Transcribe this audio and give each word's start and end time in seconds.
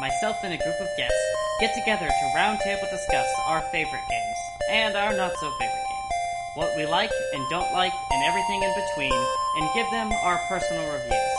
myself 0.00 0.42
and 0.42 0.54
a 0.54 0.56
group 0.56 0.80
of 0.80 0.88
guests, 0.96 1.24
get 1.60 1.74
together 1.74 2.08
to 2.08 2.32
roundtable 2.34 2.88
discuss 2.90 3.28
our 3.46 3.60
favorite 3.70 4.06
games 4.08 4.40
and 4.70 4.96
our 4.96 5.12
not 5.12 5.32
so 5.36 5.50
favorite 5.60 5.86
games, 5.92 6.12
what 6.54 6.74
we 6.76 6.86
like 6.86 7.12
and 7.34 7.44
don't 7.50 7.70
like, 7.72 7.92
and 8.10 8.24
everything 8.24 8.62
in 8.62 8.72
between, 8.72 9.12
and 9.12 9.74
give 9.74 9.88
them 9.92 10.10
our 10.24 10.40
personal 10.48 10.82
reviews. 10.90 11.36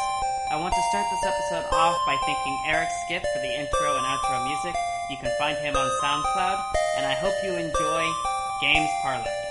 I 0.52 0.60
want 0.61 0.75
to 0.75 0.84
start 0.92 1.07
this 1.10 1.25
episode 1.25 1.74
off 1.74 1.97
by 2.05 2.16
thanking 2.25 2.57
Eric 2.68 2.89
Skip 3.04 3.24
for 3.33 3.39
the 3.39 3.60
intro 3.60 3.97
and 3.97 4.05
outro 4.05 4.46
music. 4.46 4.75
You 5.10 5.18
can 5.18 5.32
find 5.39 5.57
him 5.57 5.75
on 5.75 5.89
SoundCloud, 6.04 6.61
and 6.97 7.05
I 7.05 7.16
hope 7.16 7.33
you 7.43 7.55
enjoy 7.57 8.05
Games 8.61 8.89
Parlay. 9.02 9.50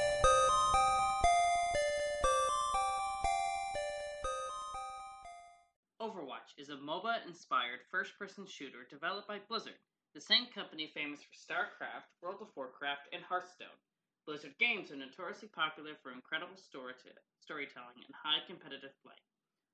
Shooter 8.60 8.84
developed 8.90 9.26
by 9.26 9.40
Blizzard, 9.48 9.80
the 10.12 10.20
same 10.20 10.44
company 10.54 10.92
famous 10.92 11.20
for 11.24 11.32
StarCraft, 11.32 12.12
World 12.20 12.42
of 12.42 12.52
Warcraft, 12.54 13.08
and 13.10 13.24
Hearthstone. 13.24 13.80
Blizzard 14.26 14.52
games 14.58 14.92
are 14.92 15.00
notoriously 15.00 15.48
popular 15.48 15.96
for 16.02 16.12
incredible 16.12 16.58
story- 16.58 16.92
storytelling 17.40 18.04
and 18.04 18.14
high 18.14 18.44
competitive 18.46 18.92
play. 19.02 19.16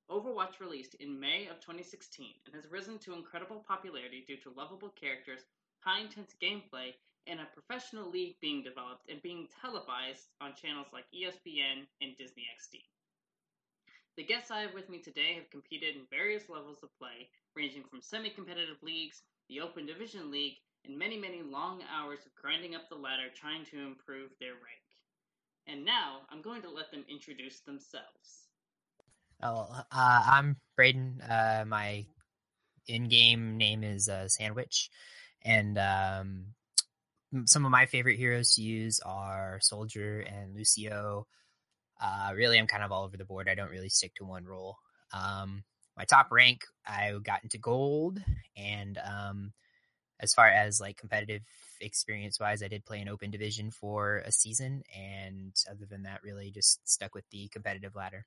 Overwatch 0.09 0.61
released 0.61 0.95
in 1.03 1.19
May 1.19 1.49
of 1.49 1.59
2016 1.59 2.33
and 2.47 2.55
has 2.55 2.71
risen 2.71 3.01
to 3.01 3.15
incredible 3.15 3.65
popularity 3.67 4.23
due 4.25 4.37
to 4.37 4.55
lovable 4.55 4.91
characters, 4.91 5.43
high 5.80 5.99
intense 5.99 6.37
gameplay, 6.41 6.95
and 7.27 7.41
a 7.41 7.47
professional 7.47 8.09
league 8.09 8.38
being 8.38 8.63
developed 8.63 9.10
and 9.10 9.21
being 9.21 9.49
televised 9.60 10.29
on 10.41 10.55
channels 10.55 10.87
like 10.93 11.10
ESPN 11.10 11.88
and 12.01 12.16
Disney 12.16 12.47
XD. 12.55 12.87
The 14.17 14.25
guests 14.25 14.51
I 14.51 14.61
have 14.61 14.73
with 14.73 14.89
me 14.89 14.99
today 14.99 15.35
have 15.35 15.51
competed 15.51 15.95
in 15.95 16.07
various 16.11 16.49
levels 16.49 16.79
of 16.83 16.89
play, 16.99 17.29
ranging 17.55 17.85
from 17.85 18.01
semi 18.01 18.31
competitive 18.31 18.83
leagues, 18.83 19.21
the 19.51 19.61
Open 19.61 19.85
Division 19.85 20.31
League, 20.31 20.57
and 20.87 20.99
many, 20.99 21.19
many 21.19 21.43
long 21.43 21.83
hours 21.95 22.21
of 22.25 22.35
grinding 22.35 22.75
up 22.75 22.89
the 22.89 22.95
ladder 22.95 23.29
trying 23.35 23.67
to 23.67 23.79
improve 23.79 24.31
their 24.41 24.53
rank. 24.53 24.87
And 25.67 25.85
now 25.85 26.21
I'm 26.31 26.41
going 26.41 26.63
to 26.63 26.71
let 26.71 26.91
them 26.91 27.05
introduce 27.11 27.61
themselves. 27.61 28.49
Oh, 29.43 29.69
uh, 29.71 30.23
I'm 30.27 30.57
Braden. 30.77 31.21
Uh, 31.21 31.65
my 31.67 32.07
in-game 32.87 33.59
name 33.59 33.85
is 33.85 34.09
uh, 34.09 34.29
Sandwich, 34.29 34.89
and 35.45 35.77
um, 35.77 36.45
some 37.45 37.67
of 37.67 37.71
my 37.71 37.85
favorite 37.85 38.17
heroes 38.17 38.55
to 38.55 38.63
use 38.63 38.99
are 39.05 39.59
Soldier 39.61 40.21
and 40.21 40.55
Lucio. 40.55 41.27
Uh, 42.01 42.33
really, 42.35 42.59
I'm 42.59 42.66
kind 42.66 42.83
of 42.83 42.93
all 42.93 43.05
over 43.05 43.16
the 43.16 43.25
board. 43.25 43.49
I 43.49 43.55
don't 43.55 43.71
really 43.71 43.89
stick 43.89 44.15
to 44.16 44.25
one 44.25 44.45
role. 44.45 44.77
Um, 45.13 45.65
my 45.97 46.05
top 46.05 46.30
rank, 46.30 46.65
I 46.87 47.13
got 47.23 47.43
into 47.43 47.59
gold, 47.59 48.21
and 48.57 48.99
um, 48.99 49.53
as 50.21 50.35
far 50.35 50.49
as 50.49 50.80
like 50.80 50.99
competitive 50.99 51.43
experience 51.80 52.38
wise, 52.38 52.63
I 52.63 52.69
did 52.69 52.85
play 52.85 53.01
an 53.01 53.09
open 53.09 53.30
division 53.30 53.71
for 53.71 54.19
a 54.19 54.33
season, 54.33 54.83
and 54.95 55.55
other 55.71 55.87
than 55.87 56.03
that, 56.03 56.23
really 56.23 56.51
just 56.51 56.87
stuck 56.88 57.15
with 57.15 57.25
the 57.30 57.49
competitive 57.49 57.95
ladder. 57.95 58.27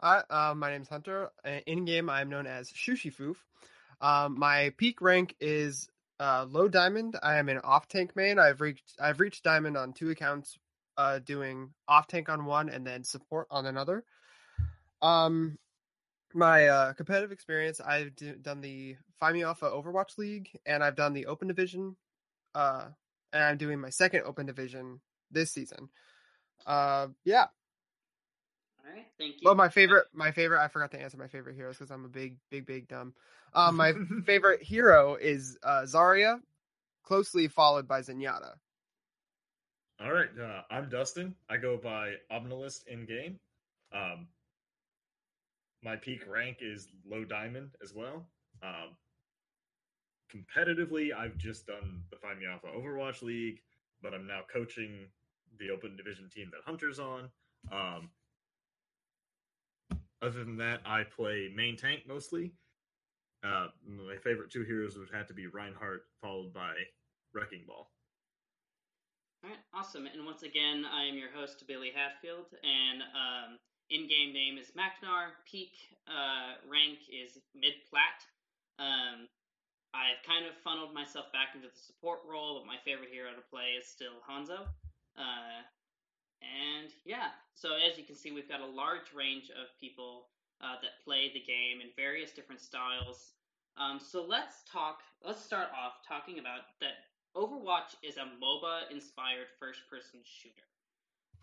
Hi, 0.00 0.22
uh, 0.28 0.54
my 0.54 0.70
name's 0.72 0.88
Hunter. 0.88 1.30
In 1.66 1.84
game, 1.84 2.10
I'm 2.10 2.28
known 2.28 2.46
as 2.46 2.70
Shushifoof. 2.70 3.36
Um, 4.00 4.38
my 4.38 4.72
peak 4.76 5.00
rank 5.00 5.34
is 5.40 5.88
uh, 6.20 6.46
low 6.48 6.68
diamond. 6.68 7.16
I 7.22 7.36
am 7.36 7.48
an 7.48 7.58
off 7.58 7.88
tank 7.88 8.14
main. 8.14 8.38
I've 8.38 8.60
reached 8.60 8.94
I've 9.00 9.20
reached 9.20 9.42
diamond 9.42 9.76
on 9.76 9.92
two 9.92 10.10
accounts, 10.10 10.58
uh, 10.96 11.18
doing 11.20 11.70
off 11.88 12.06
tank 12.06 12.28
on 12.28 12.44
one 12.44 12.68
and 12.68 12.86
then 12.86 13.04
support 13.04 13.46
on 13.50 13.66
another. 13.66 14.04
Um, 15.02 15.58
my 16.34 16.68
uh, 16.68 16.92
competitive 16.92 17.32
experience, 17.32 17.80
I've 17.80 18.14
d- 18.16 18.34
done 18.40 18.60
the 18.60 18.96
Find 19.18 19.34
Me 19.34 19.44
Alpha 19.44 19.66
Overwatch 19.66 20.18
League, 20.18 20.50
and 20.66 20.82
I've 20.82 20.96
done 20.96 21.12
the 21.12 21.26
Open 21.26 21.48
Division. 21.48 21.96
Uh, 22.54 22.86
and 23.32 23.42
I'm 23.42 23.56
doing 23.56 23.80
my 23.80 23.90
second 23.90 24.22
Open 24.24 24.46
Division 24.46 25.00
this 25.30 25.52
season. 25.52 25.88
Uh, 26.66 27.08
yeah. 27.24 27.46
All 28.84 28.92
right, 28.94 29.06
thank 29.18 29.34
you. 29.34 29.40
Well, 29.44 29.54
my 29.54 29.68
favorite, 29.68 30.06
my 30.12 30.30
favorite, 30.30 30.62
I 30.62 30.68
forgot 30.68 30.90
to 30.92 31.00
answer 31.00 31.16
my 31.16 31.28
favorite 31.28 31.56
heroes 31.56 31.76
because 31.76 31.90
I'm 31.90 32.04
a 32.04 32.08
big, 32.08 32.36
big, 32.50 32.66
big 32.66 32.88
dumb. 32.88 33.14
Um, 33.54 33.76
my 33.76 33.92
favorite 34.26 34.62
hero 34.62 35.16
is 35.16 35.58
uh, 35.62 35.82
Zarya, 35.82 36.40
closely 37.02 37.48
followed 37.48 37.88
by 37.88 38.00
Zenyatta. 38.00 38.54
All 39.98 40.12
right, 40.12 40.28
uh, 40.38 40.60
I'm 40.70 40.90
Dustin. 40.90 41.34
I 41.48 41.56
go 41.56 41.78
by 41.78 42.14
Omnilist 42.30 42.86
in 42.86 43.06
game. 43.06 43.38
Um, 43.94 44.26
my 45.82 45.96
peak 45.96 46.20
rank 46.28 46.58
is 46.60 46.88
low 47.08 47.24
diamond 47.24 47.70
as 47.82 47.94
well. 47.94 48.26
Um, 48.62 48.96
competitively, 50.30 51.14
I've 51.14 51.38
just 51.38 51.66
done 51.66 52.02
the 52.10 52.16
Find 52.16 52.38
Me 52.38 52.46
Alpha 52.46 52.66
Overwatch 52.66 53.22
League, 53.22 53.62
but 54.02 54.12
I'm 54.12 54.26
now 54.26 54.40
coaching 54.52 55.06
the 55.58 55.70
Open 55.70 55.96
Division 55.96 56.28
team 56.28 56.50
that 56.52 56.60
Hunter's 56.66 56.98
on. 56.98 57.30
Um, 57.72 58.10
other 60.20 60.44
than 60.44 60.58
that, 60.58 60.80
I 60.84 61.04
play 61.04 61.50
main 61.54 61.74
tank 61.76 62.02
mostly. 62.06 62.52
Uh, 63.42 63.68
my 63.86 64.16
favorite 64.22 64.50
two 64.50 64.64
heroes 64.64 64.98
would 64.98 65.08
have 65.14 65.26
to 65.28 65.34
be 65.34 65.46
Reinhardt, 65.46 66.02
followed 66.20 66.52
by 66.52 66.74
Wrecking 67.32 67.64
Ball. 67.66 67.88
Awesome. 69.74 70.06
And 70.06 70.24
once 70.24 70.42
again, 70.42 70.84
I 70.88 71.04
am 71.04 71.16
your 71.16 71.30
host, 71.30 71.62
Billy 71.68 71.92
Hatfield, 71.94 72.46
and 72.64 73.02
um, 73.14 73.58
in-game 73.90 74.32
name 74.32 74.58
is 74.58 74.72
Macnar. 74.74 75.36
Peak 75.44 75.72
uh, 76.08 76.58
rank 76.66 76.98
is 77.12 77.38
mid-plat. 77.54 78.18
Um, 78.78 79.28
I've 79.94 80.20
kind 80.26 80.44
of 80.44 80.56
funneled 80.64 80.92
myself 80.92 81.30
back 81.32 81.54
into 81.54 81.68
the 81.68 81.78
support 81.78 82.20
role, 82.28 82.58
but 82.58 82.66
my 82.66 82.76
favorite 82.84 83.12
hero 83.12 83.30
to 83.30 83.44
play 83.48 83.78
is 83.78 83.86
still 83.86 84.18
Hanzo. 84.24 84.66
Uh, 85.14 85.60
and 86.42 86.90
yeah, 87.04 87.32
so 87.54 87.76
as 87.76 87.96
you 87.96 88.04
can 88.04 88.16
see, 88.16 88.32
we've 88.32 88.48
got 88.48 88.60
a 88.60 88.66
large 88.66 89.14
range 89.14 89.48
of 89.54 89.72
people 89.80 90.28
uh, 90.60 90.76
that 90.82 91.00
play 91.04 91.30
the 91.32 91.40
game 91.40 91.80
in 91.80 91.88
various 91.96 92.32
different 92.32 92.60
styles. 92.60 93.32
Um, 93.76 94.00
so 94.00 94.24
let's 94.24 94.64
talk. 94.70 95.00
Let's 95.24 95.40
start 95.44 95.68
off 95.72 96.00
talking 96.06 96.38
about 96.38 96.68
that. 96.80 97.06
Overwatch 97.36 98.00
is 98.02 98.16
a 98.16 98.24
MOBA 98.40 98.90
inspired 98.90 99.52
first 99.60 99.80
person 99.90 100.20
shooter. 100.24 100.64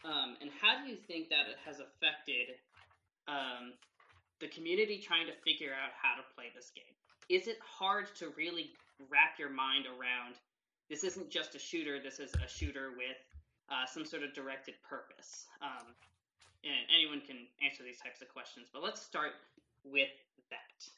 Um, 0.04 0.36
and 0.42 0.50
how 0.60 0.84
do 0.84 0.90
you 0.90 0.98
think 0.98 1.30
that 1.30 1.48
it 1.48 1.58
has 1.64 1.80
affected 1.80 2.58
um, 3.28 3.78
the 4.42 4.48
community 4.48 4.98
trying 4.98 5.28
to 5.28 5.34
figure 5.46 5.72
out 5.72 5.94
how 5.96 6.18
to 6.18 6.26
play 6.36 6.52
this 6.56 6.72
game? 6.76 6.98
Is 7.30 7.48
it 7.48 7.58
hard 7.62 8.08
to 8.18 8.34
really 8.36 8.72
wrap 9.10 9.40
your 9.40 9.50
mind 9.50 9.86
around 9.86 10.36
this 10.90 11.04
isn't 11.04 11.30
just 11.30 11.56
a 11.56 11.60
shooter, 11.60 12.02
this 12.04 12.20
is 12.20 12.34
a 12.44 12.48
shooter 12.48 12.92
with 12.98 13.18
uh, 13.70 13.86
some 13.86 14.04
sort 14.04 14.24
of 14.24 14.34
directed 14.34 14.76
purpose? 14.88 15.46
Um, 15.62 15.96
and 16.64 16.86
anyone 16.94 17.22
can 17.22 17.38
answer 17.64 17.84
these 17.84 18.00
types 18.00 18.22
of 18.22 18.30
questions, 18.30 18.68
but 18.74 18.84
let's 18.84 19.02
start 19.02 19.32
with 19.86 20.12
that. 20.50 20.90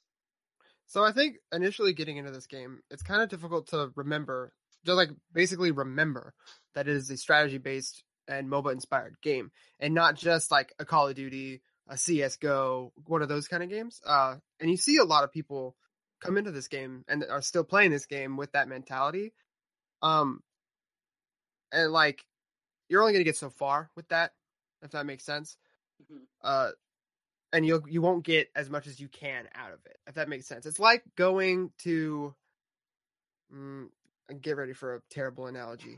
So 0.88 1.04
I 1.04 1.12
think 1.12 1.38
initially 1.52 1.94
getting 1.94 2.18
into 2.18 2.32
this 2.32 2.48
game, 2.48 2.80
it's 2.90 3.04
kind 3.04 3.22
of 3.22 3.30
difficult 3.30 3.68
to 3.68 3.92
remember, 3.96 4.54
just 4.86 4.98
like 4.98 5.10
basically 5.34 5.72
remember 5.72 6.34
that 6.76 6.88
it 6.88 6.96
is 6.96 7.10
a 7.10 7.18
strategy 7.18 7.58
based 7.58 8.04
and 8.28 8.50
MOBA 8.50 8.72
inspired 8.74 9.16
game, 9.22 9.52
and 9.80 9.94
not 9.94 10.16
just 10.16 10.52
like 10.52 10.74
a 10.80 10.86
Call 10.86 11.08
of 11.08 11.16
Duty, 11.16 11.62
a 11.88 11.98
CS:GO, 11.98 12.92
one 13.08 13.22
of 13.22 13.30
those 13.30 13.48
kind 13.48 13.64
of 13.64 13.70
games. 13.70 14.02
Uh, 14.06 14.36
and 14.60 14.70
you 14.70 14.78
see 14.78 14.98
a 14.98 15.04
lot 15.04 15.24
of 15.24 15.32
people 15.32 15.76
come 16.22 16.38
into 16.38 16.52
this 16.52 16.68
game 16.68 17.04
and 17.08 17.24
are 17.30 17.42
still 17.42 17.64
playing 17.64 17.92
this 17.92 18.06
game 18.06 18.38
with 18.38 18.52
that 18.54 18.68
mentality. 18.68 19.34
Um, 20.02 20.42
and 21.72 21.92
like 21.92 22.26
you're 22.90 23.02
only 23.02 23.14
gonna 23.14 23.24
get 23.24 23.38
so 23.38 23.50
far 23.50 23.90
with 23.96 24.08
that, 24.10 24.34
if 24.82 24.92
that 24.92 25.06
makes 25.06 25.24
sense. 25.24 25.58
Mhm. 26.02 26.22
Uh, 26.42 26.72
and 27.54 27.66
you 27.66 27.84
you 27.88 28.02
won't 28.02 28.26
get 28.26 28.50
as 28.56 28.70
much 28.70 28.88
as 28.88 29.00
you 29.00 29.08
can 29.08 29.48
out 29.56 29.72
of 29.72 29.80
it, 29.86 29.98
if 30.08 30.16
that 30.16 30.30
makes 30.30 30.48
sense. 30.48 30.66
It's 30.66 30.80
like 30.80 31.04
going 31.16 31.72
to. 31.80 32.36
Mm, 33.54 33.90
get 34.42 34.58
ready 34.58 34.74
for 34.74 34.96
a 34.96 35.02
terrible 35.10 35.48
analogy. 35.48 35.98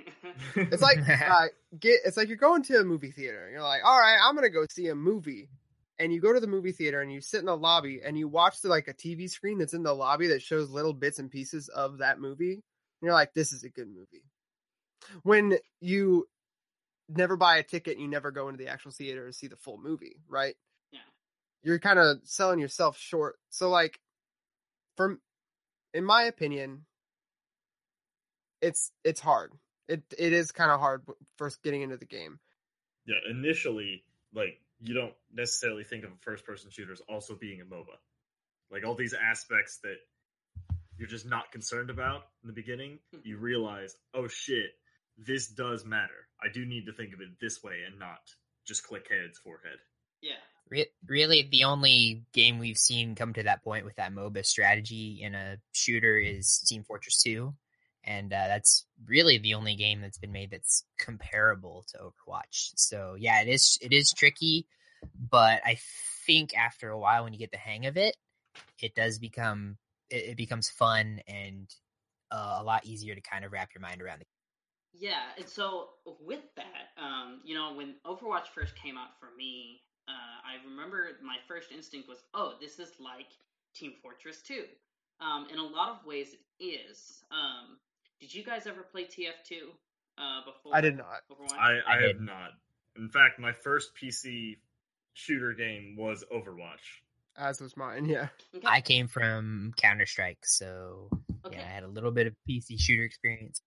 It's 0.56 0.82
like 0.82 0.98
uh, 1.10 1.48
get 1.80 2.00
it's 2.06 2.18
like 2.18 2.28
you're 2.28 2.38
going 2.38 2.64
to 2.64 2.80
a 2.80 2.84
movie 2.84 3.12
theater. 3.12 3.44
And 3.46 3.54
you're 3.54 3.64
like, 3.64 3.82
all 3.84 4.00
right, 4.00 4.18
I'm 4.22 4.36
gonna 4.36 4.50
go 4.50 4.66
see 4.70 4.88
a 4.88 4.96
movie, 4.96 5.50
and 6.00 6.14
you 6.14 6.22
go 6.22 6.34
to 6.34 6.40
the 6.40 6.48
movie 6.48 6.72
theater 6.72 7.02
and 7.02 7.12
you 7.12 7.22
sit 7.22 7.40
in 7.40 7.46
the 7.46 7.58
lobby 7.58 8.02
and 8.04 8.18
you 8.18 8.28
watch 8.28 8.62
the, 8.62 8.70
like 8.70 8.88
a 8.88 8.94
TV 8.94 9.30
screen 9.30 9.58
that's 9.58 9.74
in 9.74 9.84
the 9.84 9.94
lobby 9.94 10.28
that 10.28 10.42
shows 10.42 10.70
little 10.70 10.94
bits 10.94 11.20
and 11.20 11.32
pieces 11.32 11.70
of 11.70 12.00
that 12.00 12.20
movie. 12.20 12.54
And 12.54 12.62
you're 13.02 13.14
like, 13.14 13.34
this 13.34 13.52
is 13.52 13.64
a 13.64 13.70
good 13.70 13.88
movie. 13.88 14.24
When 15.24 15.58
you 15.80 16.28
never 17.10 17.38
buy 17.38 17.58
a 17.58 17.64
ticket, 17.64 17.94
and 17.94 18.02
you 18.02 18.10
never 18.10 18.32
go 18.32 18.50
into 18.50 18.64
the 18.64 18.70
actual 18.70 18.92
theater 18.92 19.28
to 19.28 19.34
see 19.34 19.48
the 19.48 19.56
full 19.56 19.78
movie, 19.78 20.18
right? 20.28 20.56
Yeah. 20.92 21.00
You're 21.64 21.80
kind 21.80 22.00
of 22.00 22.20
selling 22.24 22.60
yourself 22.60 22.98
short. 22.98 23.38
So 23.50 23.70
like, 23.70 24.00
from 24.98 25.20
in 25.94 26.04
my 26.04 26.24
opinion, 26.24 26.86
it's 28.62 28.92
it's 29.04 29.20
hard. 29.20 29.52
It 29.88 30.04
it 30.18 30.34
is 30.34 30.52
kind 30.52 30.72
of 30.72 30.80
hard 30.80 31.04
first 31.38 31.62
getting 31.64 31.82
into 31.82 31.98
the 31.98 32.06
game. 32.06 32.40
Yeah, 33.06 33.16
initially, 33.30 34.04
like 34.34 34.60
you 34.80 34.94
don't 34.94 35.14
necessarily 35.34 35.84
think 35.84 36.04
of 36.04 36.12
a 36.12 36.18
first 36.22 36.46
person 36.46 36.70
shooter 36.70 36.92
as 36.92 37.02
also 37.10 37.36
being 37.36 37.62
a 37.62 37.66
MOBA. 37.66 37.96
Like 38.70 38.86
all 38.86 38.96
these 38.96 39.14
aspects 39.14 39.80
that 39.84 39.96
you're 40.98 41.08
just 41.08 41.26
not 41.26 41.52
concerned 41.52 41.90
about 41.90 42.24
in 42.44 42.48
the 42.48 42.54
beginning, 42.54 43.00
Hmm. 43.14 43.20
you 43.24 43.38
realize, 43.38 43.96
oh 44.14 44.28
shit, 44.28 44.72
this 45.18 45.48
does 45.48 45.86
matter. 45.86 46.28
I 46.42 46.50
do 46.54 46.66
need 46.66 46.86
to 46.88 46.94
think 46.94 47.14
of 47.14 47.22
it 47.22 47.40
this 47.40 47.64
way 47.64 47.84
and 47.88 47.98
not 47.98 48.20
just 48.66 48.84
click 48.84 49.08
heads, 49.10 49.38
forehead. 49.40 49.78
Yeah. 50.22 50.34
Re- 50.70 50.92
really, 51.08 51.48
the 51.50 51.64
only 51.64 52.26
game 52.34 52.60
we've 52.60 52.78
seen 52.78 53.16
come 53.16 53.34
to 53.34 53.44
that 53.44 53.64
point 53.64 53.86
with 53.86 53.96
that 53.96 54.12
MOBA 54.12 54.46
strategy 54.46 55.20
in 55.22 55.34
a 55.34 55.58
shooter 55.72 56.18
is 56.18 56.60
Team 56.68 56.84
Fortress 56.84 57.22
2. 57.24 57.56
And 58.08 58.32
uh, 58.32 58.48
that's 58.48 58.86
really 59.06 59.38
the 59.38 59.54
only 59.56 59.76
game 59.76 60.02
that's 60.02 60.18
been 60.18 60.32
made 60.32 60.52
that's 60.52 60.86
comparable 60.98 61.86
to 61.90 61.98
Overwatch. 61.98 62.72
So 62.78 63.16
yeah, 63.20 63.42
it 63.42 63.50
is 63.50 63.78
it 63.82 63.92
is 63.92 64.14
tricky, 64.14 64.66
but 65.30 65.62
I 65.66 65.78
think 66.26 66.58
after 66.58 66.90
a 66.90 66.98
while, 66.98 67.26
when 67.26 67.34
you 67.34 67.40
get 67.40 67.52
the 67.52 67.58
hang 67.58 67.86
of 67.86 67.98
it, 67.98 68.16
it 68.82 68.96
does 68.96 69.20
become 69.20 69.78
it, 70.10 70.30
it 70.30 70.38
becomes 70.38 70.70
fun 70.70 71.20
and 71.28 71.70
uh, 72.32 72.58
a 72.60 72.64
lot 72.64 72.86
easier 72.86 73.14
to 73.14 73.22
kind 73.22 73.44
of 73.44 73.52
wrap 73.52 73.70
your 73.76 73.82
mind 73.82 74.02
around. 74.02 74.24
Yeah, 74.94 75.22
and 75.38 75.48
so 75.48 75.90
with 76.20 76.42
that, 76.56 76.90
um, 76.98 77.42
you 77.44 77.56
know, 77.56 77.74
when 77.76 77.96
Overwatch 78.06 78.48
first 78.56 78.76
came 78.76 78.98
out 78.98 79.20
for 79.20 79.30
me, 79.38 79.82
uh, 80.08 80.12
I 80.12 80.66
remember 80.68 81.10
my 81.22 81.36
first 81.48 81.72
instinct 81.72 82.08
was, 82.08 82.24
oh, 82.34 82.54
this 82.60 82.80
is 82.80 82.92
like 83.00 83.28
Team 83.76 83.94
Fortress 84.02 84.42
2. 84.42 84.64
Um, 85.20 85.48
in 85.52 85.60
a 85.60 85.64
lot 85.64 85.90
of 85.90 86.06
ways, 86.06 86.36
it 86.60 86.64
is. 86.64 87.24
Um, 87.32 87.78
did 88.20 88.34
you 88.34 88.44
guys 88.44 88.68
ever 88.68 88.82
play 88.82 89.04
TF2 89.04 89.58
uh, 90.18 90.46
before? 90.46 90.76
I 90.76 90.82
did 90.82 90.98
not. 90.98 91.22
Overwatch? 91.32 91.58
I, 91.58 91.80
I, 91.88 91.98
I 91.98 92.08
have 92.08 92.22
not. 92.22 92.52
In 92.98 93.10
fact, 93.10 93.40
my 93.40 93.52
first 93.52 93.92
PC 93.96 94.58
shooter 95.14 95.54
game 95.54 95.96
was 95.98 96.24
Overwatch. 96.34 97.02
As 97.38 97.62
was 97.62 97.78
mine. 97.78 98.06
Yeah. 98.06 98.30
Okay. 98.56 98.68
I 98.68 98.82
came 98.82 99.08
from 99.08 99.74
Counter 99.78 100.08
Strike, 100.08 100.40
so 100.44 101.10
okay. 101.46 101.58
yeah, 101.58 101.66
I 101.66 101.70
had 101.70 101.84
a 101.84 101.88
little 101.88 102.12
bit 102.12 102.26
of 102.26 102.34
PC 102.50 102.80
shooter 102.80 103.04
experience. 103.04 103.62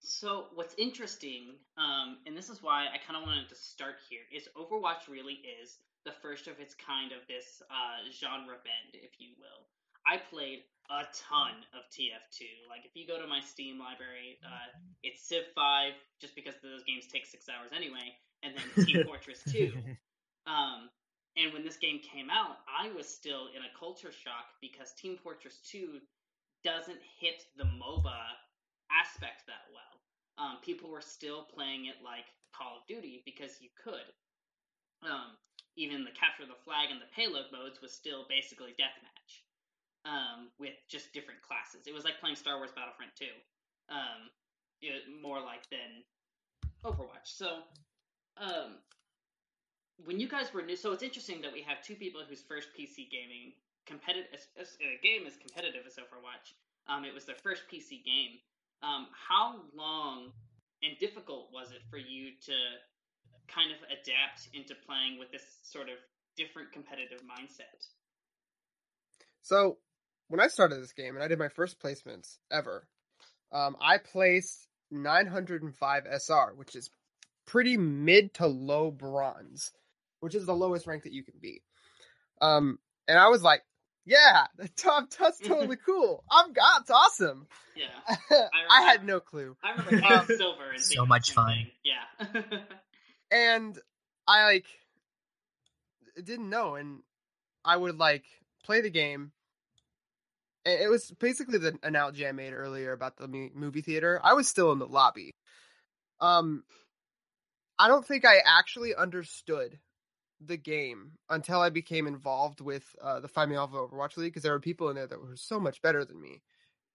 So 0.00 0.46
what's 0.54 0.74
interesting, 0.76 1.56
um, 1.78 2.18
and 2.26 2.36
this 2.36 2.50
is 2.50 2.62
why 2.62 2.84
I 2.92 2.98
kind 3.06 3.16
of 3.16 3.26
wanted 3.26 3.48
to 3.48 3.54
start 3.54 3.94
here, 4.10 4.20
is 4.30 4.48
Overwatch 4.54 5.08
really 5.08 5.40
is 5.62 5.78
the 6.04 6.12
first 6.20 6.46
of 6.46 6.60
its 6.60 6.74
kind 6.74 7.12
of 7.12 7.26
this 7.26 7.62
uh, 7.70 8.04
genre 8.12 8.60
bend, 8.60 8.92
if 8.92 9.18
you 9.18 9.30
will. 9.38 9.64
I 10.06 10.18
played 10.18 10.64
a 10.90 11.08
ton 11.16 11.64
of 11.72 11.88
TF2. 11.88 12.68
Like 12.68 12.84
if 12.84 12.92
you 12.94 13.06
go 13.06 13.20
to 13.20 13.26
my 13.26 13.40
Steam 13.40 13.78
library, 13.78 14.38
uh, 14.44 14.68
it's 15.02 15.26
Civ 15.28 15.44
5, 15.54 15.92
just 16.20 16.34
because 16.34 16.54
those 16.62 16.84
games 16.84 17.06
take 17.08 17.26
six 17.26 17.48
hours 17.48 17.72
anyway, 17.74 18.12
and 18.42 18.52
then 18.52 18.66
Team 18.86 19.04
Fortress 19.04 19.40
2. 19.50 19.72
Um, 20.44 20.92
and 21.40 21.54
when 21.54 21.64
this 21.64 21.80
game 21.80 22.04
came 22.04 22.28
out, 22.28 22.60
I 22.68 22.92
was 22.92 23.08
still 23.08 23.48
in 23.56 23.64
a 23.64 23.72
culture 23.80 24.12
shock 24.12 24.52
because 24.60 24.92
Team 24.92 25.16
Fortress 25.16 25.56
2 25.72 26.04
doesn't 26.62 27.00
hit 27.16 27.40
the 27.56 27.64
MOBA 27.64 28.20
aspect 28.92 29.48
that 29.48 29.64
well. 29.72 29.96
Um, 30.36 30.58
people 30.60 30.90
were 30.90 31.00
still 31.00 31.48
playing 31.48 31.86
it 31.86 32.04
like 32.04 32.28
Call 32.52 32.76
of 32.76 32.86
Duty 32.86 33.22
because 33.24 33.56
you 33.64 33.72
could. 33.72 34.04
Um, 35.00 35.32
even 35.80 36.04
the 36.04 36.12
capture 36.12 36.44
the 36.44 36.60
flag 36.60 36.92
and 36.92 37.00
the 37.00 37.08
payload 37.16 37.48
modes 37.48 37.80
was 37.80 37.96
still 37.96 38.28
basically 38.28 38.76
deathmatch 38.76 39.43
um, 40.04 40.48
with 40.58 40.74
just 40.88 41.12
different 41.12 41.40
classes. 41.42 41.86
It 41.86 41.94
was 41.94 42.04
like 42.04 42.20
playing 42.20 42.36
Star 42.36 42.56
Wars 42.56 42.70
Battlefront 42.74 43.12
2, 43.16 43.24
um, 43.90 44.30
it, 44.80 45.02
more 45.22 45.40
like 45.40 45.68
than 45.70 46.04
Overwatch. 46.84 47.24
So, 47.24 47.64
um, 48.36 48.76
when 50.04 50.18
you 50.18 50.28
guys 50.28 50.52
were 50.52 50.62
new, 50.62 50.76
so 50.76 50.92
it's 50.92 51.02
interesting 51.02 51.40
that 51.42 51.52
we 51.52 51.62
have 51.62 51.82
two 51.82 51.94
people 51.94 52.20
whose 52.28 52.42
first 52.42 52.68
PC 52.78 53.10
gaming 53.10 53.52
competitive 53.86 54.26
a 54.56 55.00
game 55.02 55.26
as 55.26 55.36
competitive 55.36 55.86
as 55.86 55.94
Overwatch. 55.96 56.52
Um, 56.88 57.04
it 57.04 57.14
was 57.14 57.24
their 57.24 57.36
first 57.36 57.62
PC 57.72 58.04
game. 58.04 58.40
Um, 58.82 59.06
how 59.12 59.60
long 59.74 60.32
and 60.82 60.98
difficult 60.98 61.48
was 61.52 61.70
it 61.70 61.80
for 61.88 61.96
you 61.96 62.32
to 62.44 62.56
kind 63.48 63.70
of 63.70 63.78
adapt 63.88 64.48
into 64.52 64.74
playing 64.86 65.18
with 65.18 65.30
this 65.30 65.44
sort 65.62 65.88
of 65.88 65.96
different 66.36 66.72
competitive 66.72 67.20
mindset? 67.22 67.88
So 69.42 69.78
when 70.28 70.40
I 70.40 70.48
started 70.48 70.80
this 70.82 70.92
game 70.92 71.14
and 71.14 71.22
I 71.24 71.28
did 71.28 71.38
my 71.38 71.48
first 71.48 71.80
placements 71.80 72.38
ever, 72.50 72.86
um, 73.52 73.76
I 73.80 73.98
placed 73.98 74.66
905 74.90 76.06
SR, 76.06 76.52
which 76.56 76.74
is 76.76 76.90
pretty 77.46 77.76
mid 77.76 78.34
to 78.34 78.46
low 78.46 78.90
bronze, 78.90 79.72
which 80.20 80.34
is 80.34 80.46
the 80.46 80.54
lowest 80.54 80.86
rank 80.86 81.02
that 81.04 81.12
you 81.12 81.22
can 81.24 81.34
be. 81.40 81.62
Um, 82.40 82.78
and 83.06 83.18
I 83.18 83.28
was 83.28 83.42
like, 83.42 83.62
yeah, 84.06 84.46
the 84.56 84.68
top 84.68 85.10
that's 85.18 85.38
totally 85.38 85.76
cool. 85.86 86.24
I'm 86.30 86.52
God, 86.52 86.80
it's 86.82 86.90
awesome. 86.90 87.46
Yeah, 87.76 87.86
I 88.70 88.82
had 88.82 89.04
no 89.04 89.18
clue. 89.20 89.56
I 89.62 89.70
remember 89.72 90.06
Um, 90.06 90.26
silver 90.26 90.70
and 90.70 90.80
so 90.80 91.04
much 91.06 91.32
fun. 91.32 91.48
thing. 91.48 91.70
Yeah. 91.82 92.62
and 93.30 93.78
I 94.28 94.44
like 94.44 94.66
didn't 96.22 96.48
know, 96.50 96.76
and 96.76 97.00
I 97.64 97.76
would 97.76 97.98
like 97.98 98.24
play 98.64 98.80
the 98.80 98.90
game. 98.90 99.32
It 100.64 100.90
was 100.90 101.10
basically 101.20 101.58
the 101.58 101.78
analogy 101.82 102.26
I 102.26 102.32
made 102.32 102.52
earlier 102.52 102.92
about 102.92 103.16
the 103.16 103.28
movie 103.54 103.82
theater. 103.82 104.18
I 104.22 104.32
was 104.32 104.48
still 104.48 104.72
in 104.72 104.78
the 104.78 104.86
lobby. 104.86 105.34
Um, 106.20 106.64
I 107.78 107.88
don't 107.88 108.06
think 108.06 108.24
I 108.24 108.36
actually 108.46 108.94
understood 108.94 109.78
the 110.40 110.56
game 110.56 111.12
until 111.28 111.60
I 111.60 111.70
became 111.70 112.06
involved 112.06 112.60
with 112.60 112.84
uh, 113.02 113.20
the 113.20 113.28
Find 113.28 113.50
Me 113.50 113.56
Alpha 113.56 113.76
Overwatch 113.76 114.16
League 114.16 114.32
because 114.32 114.42
there 114.42 114.52
were 114.52 114.60
people 114.60 114.88
in 114.88 114.96
there 114.96 115.06
that 115.06 115.20
were 115.20 115.36
so 115.36 115.60
much 115.60 115.82
better 115.82 116.04
than 116.04 116.20
me, 116.20 116.42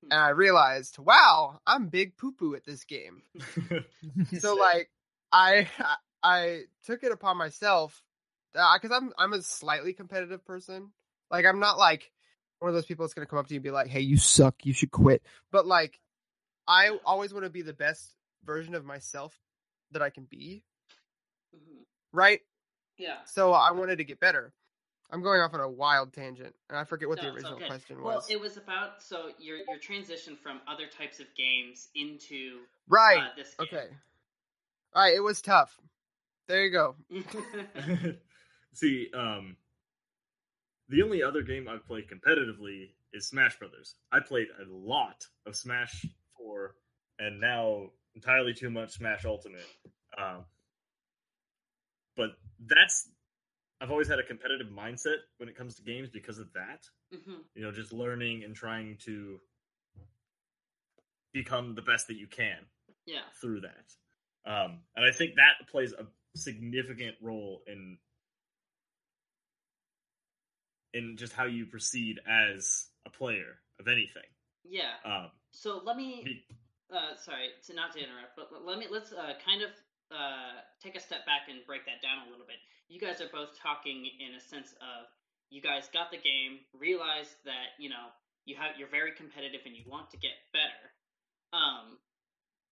Hmm. 0.04 0.14
and 0.14 0.22
I 0.22 0.30
realized, 0.30 0.98
wow, 0.98 1.60
I'm 1.68 1.90
big 1.90 2.16
poo 2.18 2.32
poo 2.32 2.56
at 2.56 2.66
this 2.66 2.86
game 2.86 3.22
so 4.40 4.56
like 4.56 4.90
I 5.32 5.68
I 6.24 6.62
took 6.86 7.04
it 7.04 7.12
upon 7.12 7.38
myself 7.38 8.02
because 8.54 8.92
I'm 8.92 9.12
I'm 9.18 9.34
a 9.34 9.42
slightly 9.42 9.94
competitive 9.94 10.46
person. 10.46 10.92
Like 11.32 11.46
I'm 11.46 11.60
not 11.60 11.78
like 11.78 12.12
one 12.60 12.70
of 12.70 12.76
those 12.76 12.86
people 12.86 13.06
that's 13.06 13.14
gonna 13.14 13.26
come 13.26 13.40
up 13.40 13.48
to 13.48 13.54
you 13.54 13.58
and 13.58 13.64
be 13.64 13.72
like, 13.72 13.88
"Hey, 13.88 14.02
you 14.02 14.18
suck. 14.18 14.66
You 14.66 14.74
should 14.74 14.92
quit." 14.92 15.24
But 15.52 15.66
like, 15.66 16.00
I 16.68 16.90
always 17.06 17.34
want 17.34 17.46
to 17.46 17.50
be 17.50 17.62
the 17.62 17.74
best 17.74 18.16
version 18.44 18.76
of 18.76 18.86
myself 18.86 19.38
that 19.92 20.02
I 20.02 20.10
can 20.10 20.26
be. 20.26 20.64
Mhm. 21.56 21.86
Right. 22.12 22.42
Yeah. 22.98 23.24
So 23.26 23.54
I 23.54 23.72
wanted 23.72 23.98
to 23.98 24.04
get 24.04 24.20
better. 24.20 24.54
I'm 25.12 25.24
going 25.24 25.42
off 25.42 25.54
on 25.56 25.60
a 25.60 25.70
wild 25.70 26.14
tangent, 26.14 26.56
and 26.70 26.78
I 26.78 26.84
forget 26.84 27.10
what 27.10 27.18
No, 27.18 27.24
the 27.24 27.34
original 27.34 27.56
okay. 27.56 27.68
question 27.68 28.02
Well, 28.04 28.18
was. 28.18 28.30
it 28.30 28.40
was 28.40 28.58
about 28.58 29.02
so 29.02 29.32
your 29.40 29.58
your 29.58 29.80
transition 29.80 30.36
from 30.36 30.62
other 30.68 30.86
types 30.88 31.20
of 31.20 31.26
games 31.36 31.90
into 31.96 32.62
right. 32.88 33.18
uh, 33.18 33.36
this 33.36 33.56
game. 33.56 33.68
okay. 33.72 33.88
All 34.94 35.04
right. 35.04 35.16
It 35.16 35.22
was 35.22 35.42
tough. 35.42 35.80
There 36.48 36.64
you 36.64 36.72
go. 36.72 36.96
See, 38.74 39.10
um, 39.14 39.58
the 40.90 41.02
only 41.04 41.22
other 41.24 41.42
game 41.42 41.68
I've 41.68 41.86
played 41.86 42.06
competitively 42.10 42.90
is 43.14 43.28
Smash 43.28 43.58
Brothers. 43.58 43.96
I 44.12 44.20
played 44.20 44.48
a 44.60 44.66
lot 44.72 45.26
of 45.46 45.56
Smash 45.56 46.06
4 46.38 46.76
and 47.20 47.40
now 47.40 47.92
entirely 48.16 48.54
too 48.54 48.70
much 48.70 48.92
Smash 48.94 49.26
Ultimate. 49.26 49.68
Um, 50.18 50.46
but 52.16 52.32
that's 52.66 53.10
I've 53.82 53.92
always 53.92 54.10
had 54.10 54.20
a 54.20 54.24
competitive 54.24 54.68
mindset 54.68 55.20
when 55.38 55.48
it 55.48 55.56
comes 55.56 55.76
to 55.76 55.82
games 55.84 56.10
because 56.10 56.38
of 56.38 56.52
that. 56.54 56.84
Mhm. 57.14 57.46
You 57.56 57.62
know, 57.62 57.72
just 57.72 57.94
learning 57.94 58.44
and 58.44 58.54
trying 58.54 58.98
to 59.06 59.40
become 61.32 61.76
the 61.76 61.82
best 61.82 62.08
that 62.08 62.16
you 62.16 62.28
can 62.28 62.66
Yeah. 63.06 63.30
through 63.40 63.62
that. 63.62 63.96
Um, 64.46 64.84
and 64.96 65.06
I 65.06 65.12
think 65.12 65.36
that 65.36 65.68
plays 65.70 65.94
a 65.94 66.08
significant 66.36 67.16
role 67.22 67.64
in 67.68 67.98
in 70.94 71.16
just 71.18 71.34
how 71.34 71.46
you 71.46 71.66
proceed 71.66 72.20
as 72.28 72.88
a 73.06 73.10
player 73.10 73.60
of 73.80 73.88
anything. 73.88 74.28
Yeah. 74.64 75.00
Um, 75.06 75.32
So 75.52 75.82
let 75.84 75.98
me 75.98 76.44
uh, 76.94 77.16
sorry 77.18 77.50
to 77.68 77.74
not 77.74 77.94
to 77.94 78.00
interrupt, 78.00 78.36
but 78.36 78.66
let 78.66 78.78
me 78.78 78.88
let's 78.90 79.12
uh, 79.12 79.34
kind 79.46 79.62
of 79.62 79.70
uh, 80.12 80.62
take 80.82 80.96
a 80.96 81.00
step 81.00 81.26
back 81.26 81.50
and 81.50 81.66
break 81.66 81.86
that 81.86 82.02
down 82.02 82.28
a 82.28 82.32
little 82.32 82.46
bit. 82.46 82.58
You 82.90 83.00
guys 83.00 83.22
are 83.22 83.30
both 83.32 83.54
talking 83.58 84.10
in 84.20 84.34
a 84.36 84.42
sense 84.42 84.74
of 84.82 85.06
you 85.50 85.62
guys 85.62 85.90
got 85.94 86.10
the 86.12 86.18
game, 86.18 86.66
realized 86.74 87.38
that 87.46 87.78
you 87.78 87.90
know 87.90 88.10
you 88.46 88.56
have 88.58 88.78
you're 88.78 88.90
very 88.90 89.14
competitive 89.14 89.62
and 89.66 89.76
you 89.76 89.84
want 89.86 90.10
to 90.12 90.18
get 90.18 90.34
better. 90.54 90.84
Um, 91.54 91.98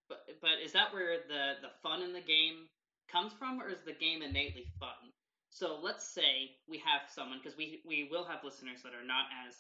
but 0.10 0.26
but 0.42 0.62
is 0.64 0.74
that 0.74 0.94
where 0.94 1.22
the 1.28 1.62
the 1.62 1.74
fun 1.82 2.02
in 2.02 2.14
the 2.14 2.22
game 2.22 2.70
comes 3.12 3.34
from, 3.34 3.62
or 3.62 3.70
is 3.70 3.82
the 3.86 3.94
game 3.94 4.22
innately 4.22 4.66
fun? 4.80 5.14
So 5.58 5.80
let's 5.82 6.08
say 6.08 6.54
we 6.70 6.78
have 6.86 7.10
someone 7.10 7.40
because 7.42 7.58
we 7.58 7.82
we 7.84 8.08
will 8.12 8.24
have 8.26 8.44
listeners 8.44 8.84
that 8.84 8.94
are 8.94 9.06
not 9.06 9.26
as 9.48 9.56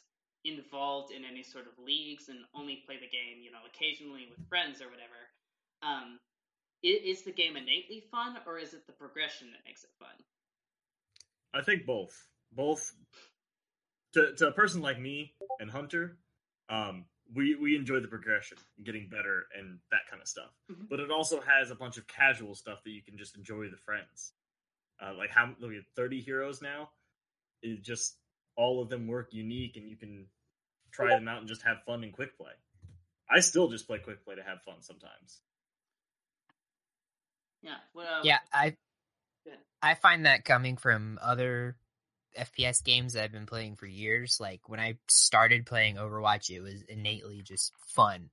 involved 0.46 1.12
in 1.12 1.25
any 1.25 1.42
sort 1.42 1.66
of 1.66 1.74
leagues 1.84 2.30
and 2.30 2.46
only 2.54 2.84
play 2.86 2.98
the 2.98 3.10
game, 3.10 3.42
you 3.42 3.50
know, 3.50 3.66
occasionally 3.66 4.27
with 4.30 4.48
friends 4.48 4.80
or 4.80 4.86
whatever. 4.86 5.18
Um, 5.82 6.20
is 6.84 7.24
the 7.24 7.32
game 7.32 7.58
innately 7.58 8.04
fun, 8.12 8.38
or 8.46 8.60
is 8.60 8.75
it 8.75 8.86
the 8.86 8.94
progression 8.94 9.48
that 9.51 9.62
makes 9.66 9.84
it 9.84 9.89
fun? 9.98 10.13
I 11.56 11.63
think 11.63 11.88
both. 11.88 12.16
Both 12.51 12.94
to 14.13 14.36
to 14.36 14.50
a 14.50 14.51
person 14.51 14.84
like 14.84 15.00
me 15.00 15.34
and 15.60 15.72
Hunter, 15.72 16.20
um, 16.70 17.06
we 17.34 17.56
we 17.56 17.75
enjoy 17.75 18.01
the 18.01 18.08
progression, 18.08 18.60
getting 18.84 19.10
better, 19.10 19.48
and 19.58 19.80
that 19.89 20.01
kind 20.08 20.22
of 20.22 20.27
stuff. 20.27 20.54
Mhm. 20.70 20.89
But 20.89 21.00
it 21.00 21.10
also 21.10 21.42
has 21.42 21.72
a 21.72 21.75
bunch 21.75 21.98
of 21.98 22.06
casual 22.06 22.54
stuff 22.54 22.84
that 22.84 22.92
you 22.92 23.01
can 23.01 23.18
just 23.18 23.36
enjoy 23.36 23.62
with 23.62 23.80
friends. 23.80 24.34
Uh, 25.01 25.13
like 25.18 25.30
how 25.30 25.54
look 25.60 25.72
at 25.72 25.84
thirty 25.96 26.22
heroes 26.22 26.62
now. 26.62 26.89
It 27.62 27.84
just 27.84 28.16
all 28.56 28.82
of 28.82 28.89
them 28.89 29.08
work 29.08 29.30
unique, 29.32 29.77
and 29.77 29.88
you 29.88 29.96
can 29.96 30.27
try 30.92 31.10
them 31.10 31.27
out 31.27 31.39
and 31.39 31.48
just 31.48 31.63
have 31.63 31.77
fun 31.86 32.04
in 32.04 32.12
quick 32.12 32.38
play. 32.38 32.51
I 33.30 33.42
still 33.42 33.68
just 33.68 33.88
play 33.88 34.00
quick 34.00 34.24
play 34.24 34.36
to 34.36 34.44
have 34.44 34.62
fun 34.63 34.82
sometimes. 34.82 35.42
Yeah. 37.62 37.75
What, 37.94 38.08
uh, 38.08 38.22
Yeah, 38.24 38.39
I 38.54 38.75
Go 39.46 39.51
ahead. 39.51 39.60
I 39.82 39.96
find 39.96 40.25
that 40.25 40.46
coming 40.46 40.77
from 40.77 41.20
other 41.22 41.75
FPS 42.38 42.84
games 42.84 43.13
that 43.13 43.24
I've 43.24 43.32
been 43.32 43.46
playing 43.46 43.75
for 43.75 43.86
years. 43.86 44.38
Like 44.39 44.68
when 44.68 44.80
I 44.80 44.98
started 45.10 45.66
playing 45.66 45.96
Overwatch, 45.96 46.50
it 46.50 46.62
was 46.62 46.84
innately 46.84 47.42
just 47.42 47.74
fun, 47.88 48.30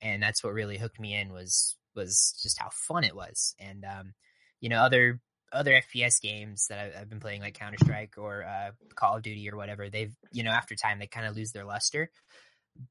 and 0.00 0.22
that's 0.22 0.44
what 0.44 0.52
really 0.52 0.78
hooked 0.78 1.00
me 1.00 1.14
in 1.14 1.32
was 1.32 1.76
was 1.94 2.38
just 2.42 2.60
how 2.60 2.70
fun 2.70 3.04
it 3.04 3.16
was. 3.16 3.54
And 3.58 3.84
um, 3.84 4.14
you 4.60 4.68
know, 4.68 4.80
other 4.82 5.20
other 5.52 5.74
FPS 5.74 6.20
games 6.20 6.66
that 6.68 6.78
I, 6.96 7.00
I've 7.00 7.08
been 7.08 7.20
playing, 7.20 7.40
like 7.40 7.54
Counter 7.54 7.78
Strike 7.82 8.14
or 8.18 8.44
uh, 8.44 8.70
Call 8.94 9.16
of 9.16 9.22
Duty 9.22 9.50
or 9.50 9.56
whatever, 9.56 9.88
they've 9.90 10.14
you 10.32 10.42
know 10.42 10.50
after 10.50 10.74
time 10.74 10.98
they 10.98 11.06
kind 11.06 11.26
of 11.26 11.36
lose 11.36 11.52
their 11.52 11.64
luster. 11.64 12.10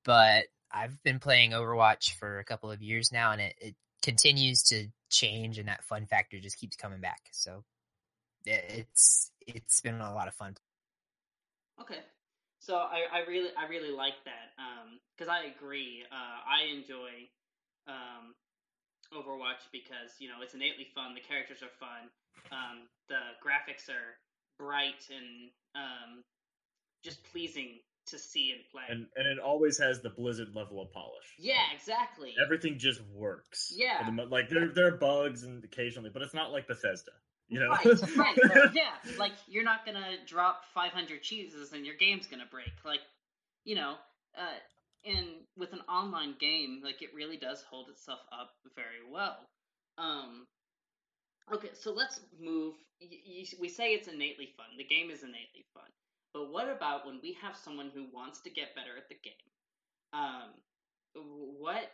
But 0.03 0.45
I've 0.71 1.01
been 1.03 1.19
playing 1.19 1.51
Overwatch 1.51 2.13
for 2.15 2.39
a 2.39 2.43
couple 2.43 2.71
of 2.71 2.81
years 2.81 3.11
now, 3.11 3.31
and 3.31 3.41
it, 3.41 3.55
it 3.59 3.75
continues 4.01 4.63
to 4.63 4.87
change, 5.09 5.57
and 5.57 5.67
that 5.67 5.83
fun 5.83 6.05
factor 6.05 6.39
just 6.39 6.59
keeps 6.59 6.75
coming 6.75 7.01
back. 7.01 7.21
So 7.31 7.63
it- 8.45 8.65
it's 8.69 9.31
it's 9.47 9.81
been 9.81 10.01
a 10.01 10.13
lot 10.13 10.27
of 10.27 10.33
fun. 10.35 10.55
Okay. 11.81 11.99
So 12.59 12.75
I, 12.75 13.05
I 13.13 13.19
really 13.27 13.49
I 13.57 13.67
really 13.69 13.91
like 13.91 14.19
that 14.25 14.51
because 15.15 15.29
I 15.29 15.45
agree. 15.55 16.03
Uh, 16.11 16.39
I 16.43 16.67
enjoy 16.73 17.29
um, 17.87 18.35
Overwatch 19.13 19.69
because 19.71 20.17
you 20.19 20.27
know 20.27 20.41
it's 20.43 20.53
innately 20.53 20.87
fun. 20.95 21.15
The 21.15 21.21
characters 21.21 21.63
are 21.63 21.71
fun. 21.79 22.09
Um, 22.51 22.87
the 23.09 23.19
graphics 23.43 23.89
are 23.89 24.17
bright 24.57 25.07
and 25.09 25.51
um, 25.75 26.23
just 27.03 27.23
pleasing 27.31 27.79
to 28.07 28.17
see 28.17 28.51
and 28.51 28.61
play. 28.71 28.83
And 28.89 29.05
and 29.15 29.27
it 29.27 29.39
always 29.39 29.77
has 29.79 30.01
the 30.01 30.09
Blizzard 30.09 30.55
level 30.55 30.81
of 30.81 30.91
polish. 30.91 31.35
yeah, 31.37 31.63
exactly. 31.75 32.33
Everything 32.43 32.77
just 32.77 33.01
works. 33.13 33.73
Yeah. 33.75 34.09
The 34.09 34.25
like 34.25 34.49
there 34.49 34.69
there 34.73 34.87
are 34.87 34.97
bugs 34.97 35.43
and 35.43 35.63
occasionally, 35.63 36.09
but 36.11 36.21
it's 36.21 36.33
not 36.33 36.51
like 36.51 36.67
Bethesda. 36.67 37.11
You 37.49 37.61
know. 37.61 37.69
Right, 37.69 37.85
right. 38.17 38.37
well, 38.55 38.71
yeah, 38.73 38.91
like 39.17 39.33
you're 39.47 39.63
not 39.63 39.85
gonna 39.85 40.15
drop 40.25 40.63
500 40.73 41.21
cheeses 41.21 41.71
and 41.73 41.85
your 41.85 41.95
game's 41.95 42.27
gonna 42.27 42.47
break. 42.49 42.71
Like, 42.83 43.01
you 43.63 43.75
know, 43.75 43.95
uh, 44.37 45.09
and 45.09 45.27
with 45.57 45.73
an 45.73 45.81
online 45.89 46.35
game, 46.39 46.81
like 46.83 47.01
it 47.01 47.09
really 47.15 47.37
does 47.37 47.63
hold 47.69 47.89
itself 47.89 48.19
up 48.31 48.51
very 48.75 49.09
well. 49.11 49.37
Um, 49.97 50.45
okay, 51.53 51.69
so 51.73 51.91
let's 51.93 52.21
move. 52.39 52.75
Y- 53.01 53.07
y- 53.27 53.57
we 53.59 53.69
say 53.69 53.93
it's 53.93 54.07
innately 54.07 54.49
fun. 54.57 54.67
The 54.77 54.83
game 54.83 55.09
is 55.09 55.23
innately 55.23 55.65
fun, 55.73 55.89
but 56.33 56.51
what 56.51 56.69
about 56.69 57.05
when 57.05 57.19
we 57.21 57.33
have 57.41 57.55
someone 57.55 57.91
who 57.93 58.05
wants 58.13 58.41
to 58.41 58.49
get 58.49 58.75
better 58.75 58.97
at 58.97 59.07
the 59.09 59.15
game? 59.23 59.33
Um, 60.13 60.49
what? 61.59 61.91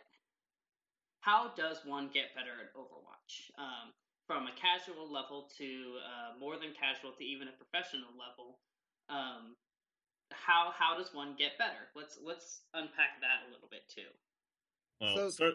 How 1.20 1.52
does 1.56 1.78
one 1.84 2.10
get 2.12 2.34
better 2.34 2.52
at 2.60 2.74
Overwatch? 2.76 3.50
Um, 3.58 3.92
from 4.26 4.46
a 4.46 4.52
casual 4.56 5.10
level 5.10 5.48
to 5.58 5.96
uh, 6.04 6.38
more 6.38 6.56
than 6.56 6.72
casual 6.78 7.12
to 7.12 7.24
even 7.24 7.48
a 7.48 7.52
professional 7.52 8.12
level. 8.16 8.58
Um, 9.08 9.56
how 10.32 10.72
how 10.76 10.96
does 10.96 11.12
one 11.14 11.34
get 11.38 11.56
better? 11.58 11.88
Let's 11.94 12.18
let's 12.22 12.62
unpack 12.74 13.20
that 13.20 13.48
a 13.48 13.52
little 13.52 13.68
bit 13.70 13.88
too. 13.88 14.08
Well, 15.00 15.16
So- 15.16 15.30
start, 15.30 15.54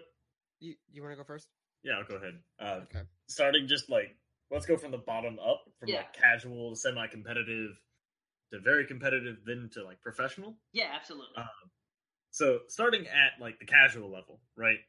You 0.60 0.76
you 0.92 1.02
want 1.02 1.14
to 1.14 1.18
go 1.18 1.24
first? 1.24 1.48
Yeah, 1.84 1.94
I'll 1.98 2.06
go 2.06 2.16
ahead. 2.16 2.40
Uh, 2.60 2.82
Okay. 2.84 3.02
Starting 3.28 3.68
just 3.68 3.90
like 3.90 4.16
let's 4.52 4.66
go 4.66 4.76
from 4.78 4.92
the 4.92 4.98
bottom 4.98 5.38
up, 5.40 5.64
from 5.80 5.90
Yeah. 5.90 5.98
like 5.98 6.14
casual, 6.14 6.76
semi-competitive 6.76 7.80
to 8.52 8.60
very 8.60 8.86
competitive, 8.88 9.38
then 9.46 9.70
to 9.74 9.84
like 9.84 10.02
professional. 10.02 10.58
Yeah, 10.74 10.92
absolutely. 10.94 11.36
Uh, 11.38 11.46
So 12.32 12.62
starting 12.68 13.08
at 13.08 13.40
like 13.40 13.60
the 13.60 13.66
casual 13.66 14.10
level, 14.10 14.42
right? 14.56 14.80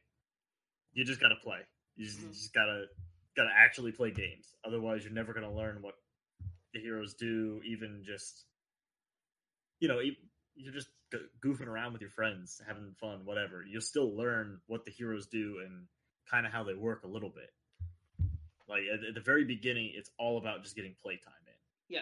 You 0.93 1.03
just 1.05 1.19
gotta 1.21 1.35
play. 1.37 1.61
You 1.95 2.05
just, 2.05 2.19
you 2.19 2.27
Mhm. 2.27 2.33
just 2.33 2.53
gotta 2.53 2.87
gotta 3.35 3.51
actually 3.53 3.91
play 3.91 4.11
games. 4.11 4.55
Otherwise, 4.63 5.03
you're 5.03 5.13
never 5.13 5.33
gonna 5.33 5.53
learn 5.53 5.81
what 5.81 5.95
the 6.73 6.79
heroes 6.81 7.13
do. 7.15 7.61
Even 7.63 8.03
just 8.03 8.45
you 9.79 9.87
know, 9.87 9.99
e- 10.01 10.17
you're 10.55 10.73
just 10.73 10.89
goofing 11.39 11.65
around 11.67 11.91
with 11.93 12.01
your 12.01 12.11
friends, 12.11 12.61
having 12.67 12.93
fun, 12.95 13.25
whatever. 13.25 13.63
You'll 13.65 13.81
still 13.81 14.15
learn 14.15 14.61
what 14.67 14.85
the 14.85 14.91
heroes 14.91 15.25
do 15.27 15.59
and 15.59 15.87
kind 16.29 16.45
of 16.45 16.51
how 16.51 16.63
they 16.63 16.73
work 16.73 17.03
a 17.03 17.07
little 17.07 17.29
bit. 17.29 17.51
Like 18.67 18.83
at, 18.93 19.03
at 19.09 19.15
the 19.15 19.21
very 19.21 19.43
beginning, 19.43 19.91
it's 19.93 20.09
all 20.17 20.37
about 20.37 20.63
just 20.63 20.75
getting 20.75 20.95
playtime 21.01 21.33
in. 21.47 21.95
yeah. 21.95 22.01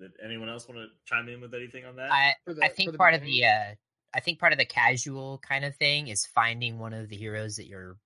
Did 0.00 0.12
anyone 0.24 0.48
else 0.48 0.68
want 0.68 0.78
to 0.80 0.86
chime 1.06 1.28
in 1.28 1.40
with 1.40 1.52
anything 1.54 1.84
on 1.84 1.96
that? 1.96 2.12
I 2.12 2.34
the- 2.46 2.64
I 2.64 2.68
think 2.68 2.92
the 2.92 2.98
part 2.98 3.14
of 3.14 3.22
the 3.22 3.44
uh, 3.44 3.74
I 4.14 4.20
think 4.20 4.38
part 4.38 4.52
of 4.52 4.58
the 4.58 4.64
casual 4.64 5.38
kind 5.46 5.64
of 5.64 5.74
thing 5.74 6.06
is 6.06 6.24
finding 6.24 6.78
one 6.78 6.92
of 6.92 7.08
the 7.08 7.16
heroes 7.16 7.56
that 7.56 7.66
you're 7.66 7.96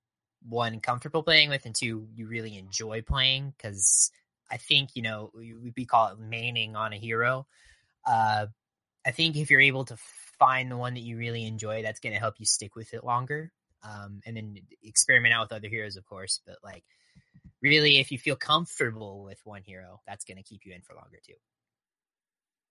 one 0.48 0.80
comfortable 0.80 1.22
playing 1.22 1.50
with, 1.50 1.66
and 1.66 1.74
two 1.74 2.08
you 2.14 2.26
really 2.26 2.56
enjoy 2.56 3.02
playing. 3.02 3.52
Because 3.56 4.10
I 4.50 4.56
think 4.56 4.90
you 4.94 5.02
know 5.02 5.30
we, 5.34 5.54
we 5.76 5.84
call 5.84 6.08
it 6.08 6.18
maining 6.18 6.76
on 6.76 6.94
a 6.94 6.98
hero. 6.98 7.46
Uh, 8.06 8.46
I 9.06 9.10
think 9.10 9.36
if 9.36 9.50
you're 9.50 9.60
able 9.60 9.84
to 9.84 9.96
find 10.38 10.70
the 10.70 10.78
one 10.78 10.94
that 10.94 11.00
you 11.00 11.18
really 11.18 11.44
enjoy, 11.44 11.82
that's 11.82 12.00
going 12.00 12.14
to 12.14 12.18
help 12.20 12.36
you 12.38 12.46
stick 12.46 12.74
with 12.74 12.94
it 12.94 13.04
longer. 13.04 13.52
Um, 13.82 14.20
and 14.26 14.36
then 14.36 14.58
experiment 14.82 15.34
out 15.34 15.50
with 15.50 15.58
other 15.58 15.68
heroes, 15.68 15.96
of 15.96 16.06
course. 16.06 16.40
But 16.46 16.58
like, 16.62 16.84
really, 17.62 17.98
if 17.98 18.12
you 18.12 18.18
feel 18.18 18.36
comfortable 18.36 19.24
with 19.24 19.40
one 19.44 19.62
hero, 19.62 20.00
that's 20.06 20.24
going 20.24 20.36
to 20.36 20.42
keep 20.42 20.64
you 20.64 20.72
in 20.72 20.82
for 20.82 20.94
longer 20.94 21.18
too. 21.24 21.34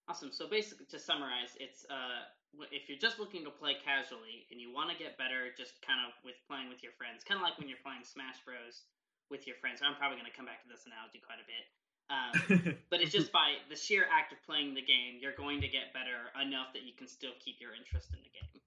Awesome. 0.07 0.31
So 0.31 0.47
basically, 0.47 0.85
to 0.91 0.99
summarize, 0.99 1.55
it's 1.59 1.85
uh, 1.87 2.27
if 2.71 2.91
you're 2.91 2.99
just 2.99 3.19
looking 3.19 3.47
to 3.47 3.51
play 3.51 3.79
casually 3.79 4.47
and 4.51 4.59
you 4.59 4.73
want 4.73 4.91
to 4.91 4.97
get 4.99 5.15
better, 5.15 5.51
just 5.55 5.79
kind 5.79 6.03
of 6.03 6.11
with 6.23 6.35
playing 6.47 6.67
with 6.67 6.83
your 6.83 6.91
friends, 6.99 7.23
kind 7.23 7.39
of 7.39 7.43
like 7.43 7.55
when 7.55 7.71
you're 7.71 7.79
playing 7.79 8.03
Smash 8.03 8.43
Bros. 8.43 8.83
with 9.31 9.47
your 9.47 9.55
friends. 9.63 9.79
I'm 9.79 9.95
probably 9.95 10.19
going 10.19 10.27
to 10.27 10.35
come 10.35 10.47
back 10.47 10.59
to 10.63 10.69
this 10.71 10.83
analogy 10.83 11.23
quite 11.23 11.39
a 11.39 11.47
bit. 11.47 11.63
Um, 12.11 12.75
but 12.91 12.99
it's 12.99 13.15
just 13.15 13.31
by 13.31 13.63
the 13.71 13.79
sheer 13.79 14.03
act 14.11 14.35
of 14.35 14.43
playing 14.43 14.75
the 14.75 14.83
game, 14.83 15.23
you're 15.23 15.37
going 15.37 15.63
to 15.63 15.71
get 15.71 15.95
better 15.95 16.27
enough 16.43 16.75
that 16.75 16.83
you 16.83 16.91
can 16.91 17.07
still 17.07 17.31
keep 17.39 17.63
your 17.63 17.71
interest 17.71 18.11
in 18.11 18.19
the 18.19 18.31
game. 18.35 18.59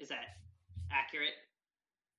Is 0.00 0.08
that 0.08 0.40
accurate? 0.88 1.36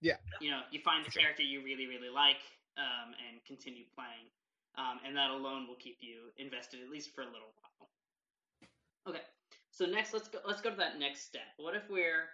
Yeah. 0.04 0.18
You 0.42 0.52
know, 0.52 0.62
you 0.72 0.80
find 0.84 1.06
the 1.06 1.12
Sure. 1.12 1.24
character 1.24 1.44
you 1.44 1.64
really, 1.64 1.88
really 1.88 2.10
like 2.12 2.44
um, 2.78 3.16
and 3.30 3.40
continue 3.48 3.86
playing, 3.96 4.28
um, 4.76 5.00
and 5.08 5.16
that 5.16 5.32
alone 5.32 5.68
will 5.68 5.80
keep 5.80 5.98
you 6.02 6.32
invested 6.38 6.82
at 6.84 6.90
least 6.90 7.16
for 7.16 7.22
a 7.22 7.32
little 7.32 7.54
while. 7.62 7.90
Okay, 9.08 9.24
so 9.72 9.86
next 9.86 10.14
let's 10.14 10.28
go. 10.28 10.40
Let's 10.46 10.62
go 10.62 10.70
to 10.72 10.76
that 10.78 11.00
next 11.00 11.24
step. 11.24 11.48
What 11.58 11.76
if 11.76 11.90
we're, 11.90 12.28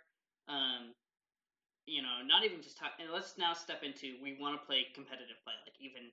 um, 0.47 0.95
you 1.87 2.01
know, 2.01 2.21
not 2.25 2.43
even 2.45 2.61
just 2.61 2.77
talk. 2.77 2.93
And 2.99 3.11
let's 3.11 3.37
now 3.37 3.53
step 3.53 3.83
into 3.83 4.15
we 4.21 4.37
want 4.39 4.59
to 4.59 4.65
play 4.65 4.87
competitive 4.93 5.37
play, 5.43 5.53
like 5.65 5.75
even 5.79 6.09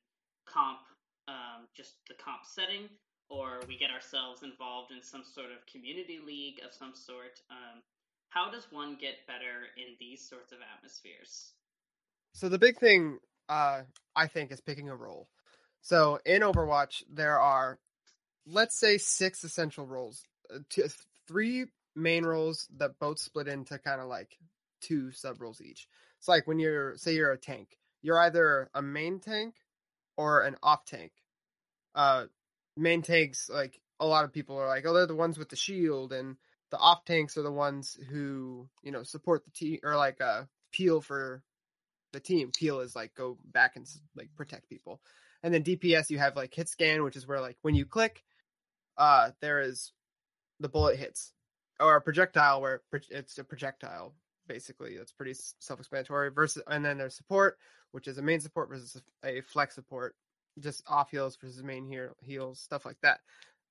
comp, 0.46 0.80
um, 1.28 1.68
just 1.76 1.96
the 2.08 2.14
comp 2.14 2.44
setting, 2.44 2.88
or 3.28 3.60
we 3.68 3.76
get 3.76 3.90
ourselves 3.90 4.42
involved 4.42 4.92
in 4.92 5.02
some 5.02 5.24
sort 5.24 5.50
of 5.52 5.64
community 5.66 6.18
league 6.24 6.60
of 6.64 6.72
some 6.72 6.94
sort. 6.94 7.40
Um, 7.50 7.82
how 8.28 8.50
does 8.50 8.66
one 8.70 8.96
get 9.00 9.26
better 9.26 9.68
in 9.76 9.94
these 9.98 10.28
sorts 10.28 10.52
of 10.52 10.58
atmospheres? 10.76 11.52
So 12.32 12.48
the 12.48 12.58
big 12.58 12.78
thing, 12.78 13.18
uh, 13.48 13.82
I 14.14 14.26
think, 14.26 14.52
is 14.52 14.60
picking 14.60 14.88
a 14.88 14.96
role. 14.96 15.28
So 15.80 16.18
in 16.26 16.42
Overwatch, 16.42 17.02
there 17.10 17.38
are, 17.38 17.78
let's 18.46 18.78
say, 18.78 18.98
six 18.98 19.44
essential 19.44 19.86
roles. 19.86 20.22
Uh, 20.54 20.58
two, 20.68 20.84
three 21.26 21.66
main 21.94 22.24
roles 22.24 22.68
that 22.76 22.98
both 22.98 23.18
split 23.18 23.48
into 23.48 23.78
kind 23.78 24.00
of 24.00 24.08
like 24.08 24.36
two 24.80 25.12
sub 25.12 25.40
roles 25.40 25.60
each. 25.60 25.86
It's 26.18 26.28
like 26.28 26.46
when 26.46 26.58
you're, 26.58 26.96
say, 26.96 27.14
you're 27.14 27.32
a 27.32 27.38
tank, 27.38 27.78
you're 28.02 28.20
either 28.20 28.68
a 28.74 28.82
main 28.82 29.20
tank 29.20 29.54
or 30.16 30.42
an 30.42 30.56
off 30.62 30.84
tank. 30.84 31.12
Uh, 31.94 32.26
main 32.76 33.02
tanks, 33.02 33.48
like 33.48 33.80
a 33.98 34.06
lot 34.06 34.24
of 34.24 34.32
people 34.32 34.58
are 34.58 34.68
like, 34.68 34.84
oh, 34.86 34.92
they're 34.92 35.06
the 35.06 35.14
ones 35.14 35.38
with 35.38 35.48
the 35.48 35.56
shield, 35.56 36.12
and 36.12 36.36
the 36.76 36.82
off 36.82 37.06
tanks 37.06 37.38
are 37.38 37.42
the 37.42 37.50
ones 37.50 37.98
who 38.10 38.68
you 38.82 38.92
know 38.92 39.02
support 39.02 39.44
the 39.46 39.50
team 39.50 39.78
or 39.82 39.96
like 39.96 40.20
uh 40.20 40.42
peel 40.72 41.00
for 41.00 41.42
the 42.12 42.20
team. 42.20 42.50
Peel 42.54 42.80
is 42.80 42.94
like 42.94 43.14
go 43.14 43.38
back 43.52 43.76
and 43.76 43.86
like 44.14 44.28
protect 44.36 44.68
people. 44.68 45.00
And 45.42 45.54
then 45.54 45.62
DPS 45.62 46.10
you 46.10 46.18
have 46.18 46.36
like 46.36 46.54
hit 46.54 46.68
scan, 46.68 47.02
which 47.02 47.16
is 47.16 47.26
where 47.26 47.40
like 47.40 47.56
when 47.62 47.74
you 47.74 47.86
click, 47.86 48.22
uh, 48.98 49.30
there 49.40 49.60
is 49.60 49.92
the 50.60 50.68
bullet 50.68 50.98
hits 50.98 51.32
or 51.80 51.96
a 51.96 52.00
projectile 52.00 52.60
where 52.60 52.82
it's 53.10 53.38
a 53.38 53.44
projectile 53.44 54.14
basically. 54.46 54.98
That's 54.98 55.12
pretty 55.12 55.34
self-explanatory. 55.60 56.30
Versus, 56.30 56.62
and 56.66 56.84
then 56.84 56.98
there's 56.98 57.16
support, 57.16 57.58
which 57.92 58.06
is 58.06 58.18
a 58.18 58.22
main 58.22 58.40
support 58.40 58.68
versus 58.68 59.00
a 59.24 59.40
flex 59.40 59.74
support, 59.74 60.14
just 60.58 60.82
off 60.86 61.10
heals 61.10 61.36
versus 61.36 61.62
main 61.62 61.86
heal 61.86 62.10
heals, 62.20 62.60
stuff 62.60 62.84
like 62.84 63.00
that. 63.02 63.20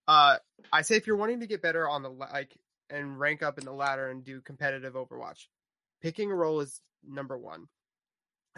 Uh, 0.07 0.38
I 0.71 0.83
say 0.83 0.95
if 0.95 1.07
you're 1.07 1.17
wanting 1.17 1.39
to 1.39 1.47
get 1.47 1.62
better 1.62 1.88
on 1.88 2.03
the 2.03 2.09
like 2.09 2.55
and 2.89 3.19
rank 3.19 3.43
up 3.43 3.57
in 3.57 3.65
the 3.65 3.73
ladder 3.73 4.09
and 4.09 4.23
do 4.23 4.41
competitive 4.41 4.93
Overwatch, 4.93 5.47
picking 6.01 6.31
a 6.31 6.35
role 6.35 6.61
is 6.61 6.81
number 7.07 7.37
one. 7.37 7.67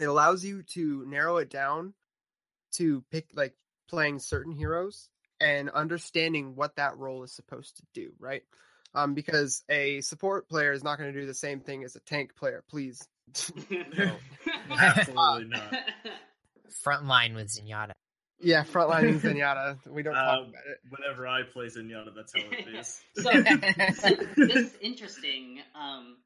It 0.00 0.06
allows 0.06 0.44
you 0.44 0.62
to 0.74 1.04
narrow 1.06 1.38
it 1.38 1.50
down 1.50 1.94
to 2.72 3.04
pick 3.10 3.26
like 3.34 3.54
playing 3.88 4.18
certain 4.18 4.52
heroes 4.52 5.08
and 5.40 5.70
understanding 5.70 6.54
what 6.54 6.76
that 6.76 6.96
role 6.98 7.22
is 7.22 7.32
supposed 7.32 7.76
to 7.76 7.82
do, 7.94 8.12
right? 8.18 8.42
Um, 8.94 9.14
because 9.14 9.62
a 9.68 10.00
support 10.00 10.48
player 10.48 10.72
is 10.72 10.82
not 10.82 10.98
going 10.98 11.12
to 11.12 11.20
do 11.20 11.26
the 11.26 11.34
same 11.34 11.60
thing 11.60 11.84
as 11.84 11.96
a 11.96 12.00
tank 12.00 12.36
player. 12.36 12.64
Please, 12.68 13.06
No, 13.70 14.16
absolutely 14.70 15.48
not. 15.48 15.74
Frontline 16.84 17.34
with 17.34 17.48
Zenyatta. 17.48 17.92
Yeah, 18.40 18.64
frontlining 18.64 19.20
Zenyatta. 19.20 19.78
We 19.88 20.02
don't 20.02 20.14
talk 20.14 20.38
Um, 20.38 20.48
about 20.50 20.62
it. 20.70 20.80
Whenever 20.90 21.26
I 21.26 21.42
play 21.42 21.66
Zenyatta, 21.66 22.14
that's 22.14 22.32
how 22.34 22.42
it 22.50 22.68
is. 22.74 23.00
so, 23.16 23.30
so 23.94 24.24
this 24.36 24.56
is 24.56 24.76
interesting 24.80 25.60
um, 25.74 26.16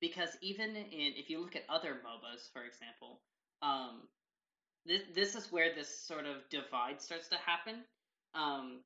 because 0.00 0.30
even 0.42 0.76
in 0.76 1.12
if 1.16 1.30
you 1.30 1.40
look 1.40 1.56
at 1.56 1.62
other 1.68 1.90
MOBAs, 1.90 2.52
for 2.52 2.62
example, 2.64 3.20
um, 3.62 4.02
this 4.86 5.02
this 5.14 5.34
is 5.34 5.50
where 5.50 5.74
this 5.74 5.88
sort 6.06 6.26
of 6.26 6.36
divide 6.50 7.00
starts 7.00 7.28
to 7.28 7.36
happen. 7.36 7.82
Um, 8.34 8.80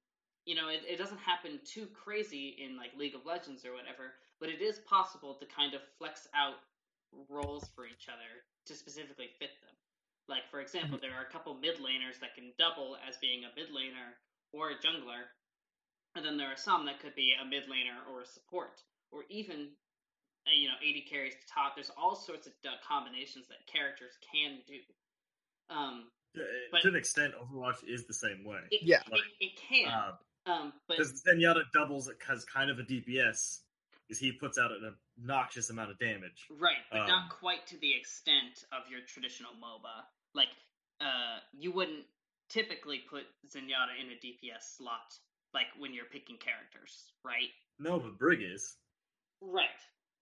you 0.44 0.54
know, 0.54 0.68
it, 0.68 0.80
it 0.88 0.98
doesn't 0.98 1.20
happen 1.20 1.60
too 1.64 1.86
crazy 2.04 2.56
in 2.58 2.76
like 2.76 2.90
League 2.98 3.14
of 3.14 3.24
Legends 3.26 3.64
or 3.64 3.72
whatever, 3.72 4.14
but 4.40 4.48
it 4.48 4.60
is 4.60 4.78
possible 4.88 5.34
to 5.34 5.46
kind 5.46 5.74
of 5.74 5.80
flex 5.98 6.26
out 6.34 6.56
roles 7.28 7.68
for 7.74 7.86
each 7.86 8.08
other 8.08 8.42
to 8.66 8.74
specifically 8.74 9.26
fit 9.38 9.50
them. 9.62 9.74
Like 10.32 10.48
for 10.50 10.60
example, 10.64 10.96
there 10.96 11.12
are 11.12 11.28
a 11.28 11.30
couple 11.30 11.52
mid 11.60 11.76
laners 11.76 12.16
that 12.24 12.34
can 12.34 12.56
double 12.58 12.96
as 13.06 13.18
being 13.20 13.44
a 13.44 13.52
mid 13.54 13.68
laner 13.68 14.16
or 14.56 14.70
a 14.70 14.76
jungler, 14.80 15.28
and 16.16 16.24
then 16.24 16.38
there 16.38 16.48
are 16.48 16.56
some 16.56 16.86
that 16.86 17.00
could 17.00 17.14
be 17.14 17.34
a 17.36 17.44
mid 17.44 17.64
laner 17.68 18.00
or 18.10 18.22
a 18.22 18.26
support, 18.26 18.80
or 19.12 19.24
even 19.28 19.68
uh, 20.48 20.56
you 20.56 20.68
know 20.68 20.74
AD 20.80 21.04
carries 21.04 21.34
to 21.34 21.44
top. 21.52 21.76
There's 21.76 21.90
all 22.00 22.16
sorts 22.16 22.46
of 22.46 22.54
combinations 22.88 23.46
that 23.48 23.58
characters 23.70 24.16
can 24.32 24.60
do. 24.66 24.80
Um, 25.68 26.08
Uh, 26.34 26.40
But- 26.70 26.80
to 26.80 26.88
an 26.88 26.96
extent, 26.96 27.34
Overwatch 27.34 27.84
is 27.84 28.06
the 28.06 28.14
same 28.14 28.42
way. 28.42 28.62
it, 28.70 28.82
Yeah. 28.82 29.02
it, 29.12 29.24
it 29.38 29.56
can. 29.56 29.88
Uh, 29.92 30.16
um, 30.46 30.72
but 30.88 30.96
Because 30.96 31.22
Zenyatta 31.22 31.64
doubles 31.74 32.08
it 32.08 32.16
as 32.30 32.46
kind 32.46 32.70
of 32.70 32.78
a 32.78 32.82
DPS, 32.84 33.60
is 34.08 34.18
he 34.18 34.32
puts 34.32 34.56
out 34.56 34.72
an 34.72 34.96
obnoxious 35.18 35.68
amount 35.68 35.90
of 35.90 35.98
damage. 35.98 36.46
Right, 36.48 36.78
but 36.90 37.00
Um, 37.02 37.06
not 37.06 37.28
quite 37.30 37.66
to 37.66 37.76
the 37.76 37.92
extent 37.94 38.64
of 38.72 38.88
your 38.90 39.02
traditional 39.02 39.52
MOBA. 39.56 40.06
Like, 40.34 40.48
uh, 41.00 41.38
you 41.52 41.72
wouldn't 41.72 42.04
typically 42.48 43.00
put 43.08 43.22
Zenyatta 43.48 44.00
in 44.00 44.10
a 44.10 44.16
DPS 44.24 44.76
slot, 44.76 45.14
like 45.54 45.66
when 45.78 45.92
you're 45.94 46.04
picking 46.06 46.36
characters, 46.38 47.12
right? 47.24 47.48
No, 47.78 47.98
but 47.98 48.18
Brig 48.18 48.40
is. 48.42 48.76
Right. 49.40 49.66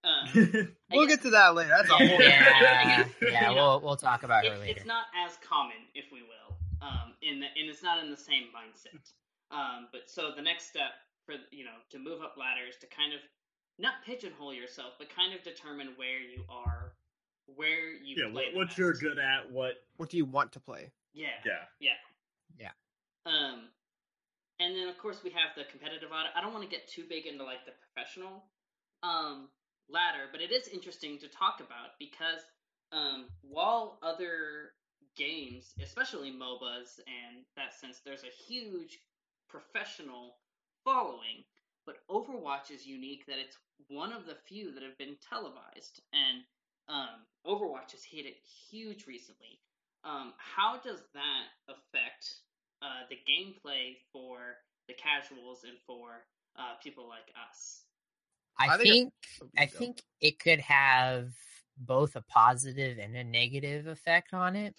Um, 0.02 0.29
We'll 0.93 1.07
guess- 1.07 1.17
get 1.17 1.23
to 1.25 1.31
that 1.31 1.55
later. 1.55 1.71
That's 1.76 1.90
a 1.90 1.95
whole. 1.95 2.07
Yeah, 2.09 3.05
You 3.21 3.29
yeah, 3.31 3.49
know, 3.49 3.55
we'll 3.55 3.81
we'll 3.81 3.97
talk 3.97 4.23
about 4.23 4.45
her 4.47 4.55
it- 4.55 4.59
later. 4.61 4.79
It's 4.79 4.87
not 4.87 5.05
as 5.26 5.37
common, 5.47 5.76
if 5.95 6.07
we 6.12 6.23
will, 6.23 6.57
um, 6.81 7.12
in 7.23 7.40
the, 7.40 7.47
and 7.59 7.69
it's 7.69 7.83
not 7.83 8.02
in 8.02 8.11
the 8.11 8.17
same 8.17 8.45
mindset. 8.55 9.12
Um, 9.50 9.88
but 9.93 10.09
so 10.09 10.31
the 10.35 10.40
next 10.43 10.69
step 10.71 10.93
for 11.26 11.35
you 11.50 11.64
know 11.64 11.76
to 11.90 11.99
move 11.99 12.23
up 12.23 12.37
ladders 12.38 12.76
to 12.81 12.87
kind 12.87 13.12
of 13.12 13.21
not 13.79 13.95
pigeonhole 14.07 14.55
yourself, 14.55 14.95
but 14.99 15.14
kind 15.14 15.35
of 15.35 15.43
determine 15.43 15.88
where 15.97 16.19
you 16.21 16.45
are, 16.49 16.93
where 17.56 17.93
you 17.95 18.17
yeah, 18.17 18.30
play 18.32 18.47
what, 18.54 18.69
what 18.69 18.78
you're 18.78 18.95
good 18.95 19.19
at, 19.19 19.50
what. 19.50 19.75
What 19.97 20.08
do 20.08 20.17
you 20.17 20.25
want 20.25 20.52
to 20.52 20.60
play? 20.60 20.91
Yeah, 21.13 21.28
Yeah. 21.45 21.52
yeah, 21.78 21.93
Yeah. 22.58 22.71
Um, 23.26 23.69
and 24.60 24.76
then 24.76 24.89
of 24.89 24.99
course 24.99 25.23
we 25.25 25.30
have 25.30 25.50
the 25.56 25.65
competitive 25.71 26.10
ladder. 26.10 26.28
I 26.34 26.41
don't 26.41 26.52
want 26.52 26.65
to 26.65 26.71
get 26.71 26.86
too 26.89 27.04
big 27.08 27.26
into 27.26 27.45
like 27.45 27.65
the 27.67 27.73
professional 27.73 28.45
um 29.02 29.49
ladder, 29.89 30.28
but 30.30 30.41
it 30.41 30.52
is 30.52 30.69
interesting 30.69 31.19
to 31.19 31.28
talk 31.28 31.60
about 31.60 31.99
because 31.99 32.41
um 32.93 33.26
while 33.43 33.99
other 34.02 34.73
games, 35.17 35.75
especially 35.82 36.30
MOBAs 36.30 37.00
and 37.06 37.45
that 37.56 37.75
sense, 37.75 38.00
there's 38.04 38.25
a 38.25 38.43
huge 38.49 39.00
professional 39.49 40.36
following. 40.84 41.45
But 41.86 41.97
Overwatch 42.08 42.71
is 42.71 42.86
unique 42.86 43.26
that 43.26 43.39
it's 43.39 43.56
one 43.89 44.13
of 44.13 44.26
the 44.26 44.36
few 44.47 44.73
that 44.73 44.82
have 44.82 44.97
been 44.99 45.17
televised, 45.28 46.02
and 46.13 46.43
um, 46.91 47.25
Overwatch 47.47 47.93
has 47.93 48.05
hit 48.05 48.26
it 48.26 48.37
huge 48.71 49.07
recently. 49.07 49.61
Um, 50.05 50.33
how 50.39 50.79
does 50.83 51.00
that 51.15 51.45
affect 51.69 52.35
uh, 52.83 53.07
the 53.09 53.17
gameplay 53.17 53.97
for 54.13 54.39
the 54.89 54.95
casuals 54.95 55.65
and 55.65 55.76
for 55.87 56.25
uh, 56.59 56.75
people 56.83 57.09
like 57.09 57.33
us? 57.49 57.85
I 58.59 58.75
I 58.75 58.76
think 58.79 59.13
think 59.39 59.53
I 59.59 59.67
think 59.67 60.03
it 60.21 60.39
could 60.39 60.61
have 60.61 61.33
both 61.79 62.17
a 62.17 62.23
positive 62.23 62.99
and 62.99 63.17
a 63.17 63.25
negative 63.25 63.87
effect 63.87 64.35
on 64.35 64.57
it. 64.57 64.75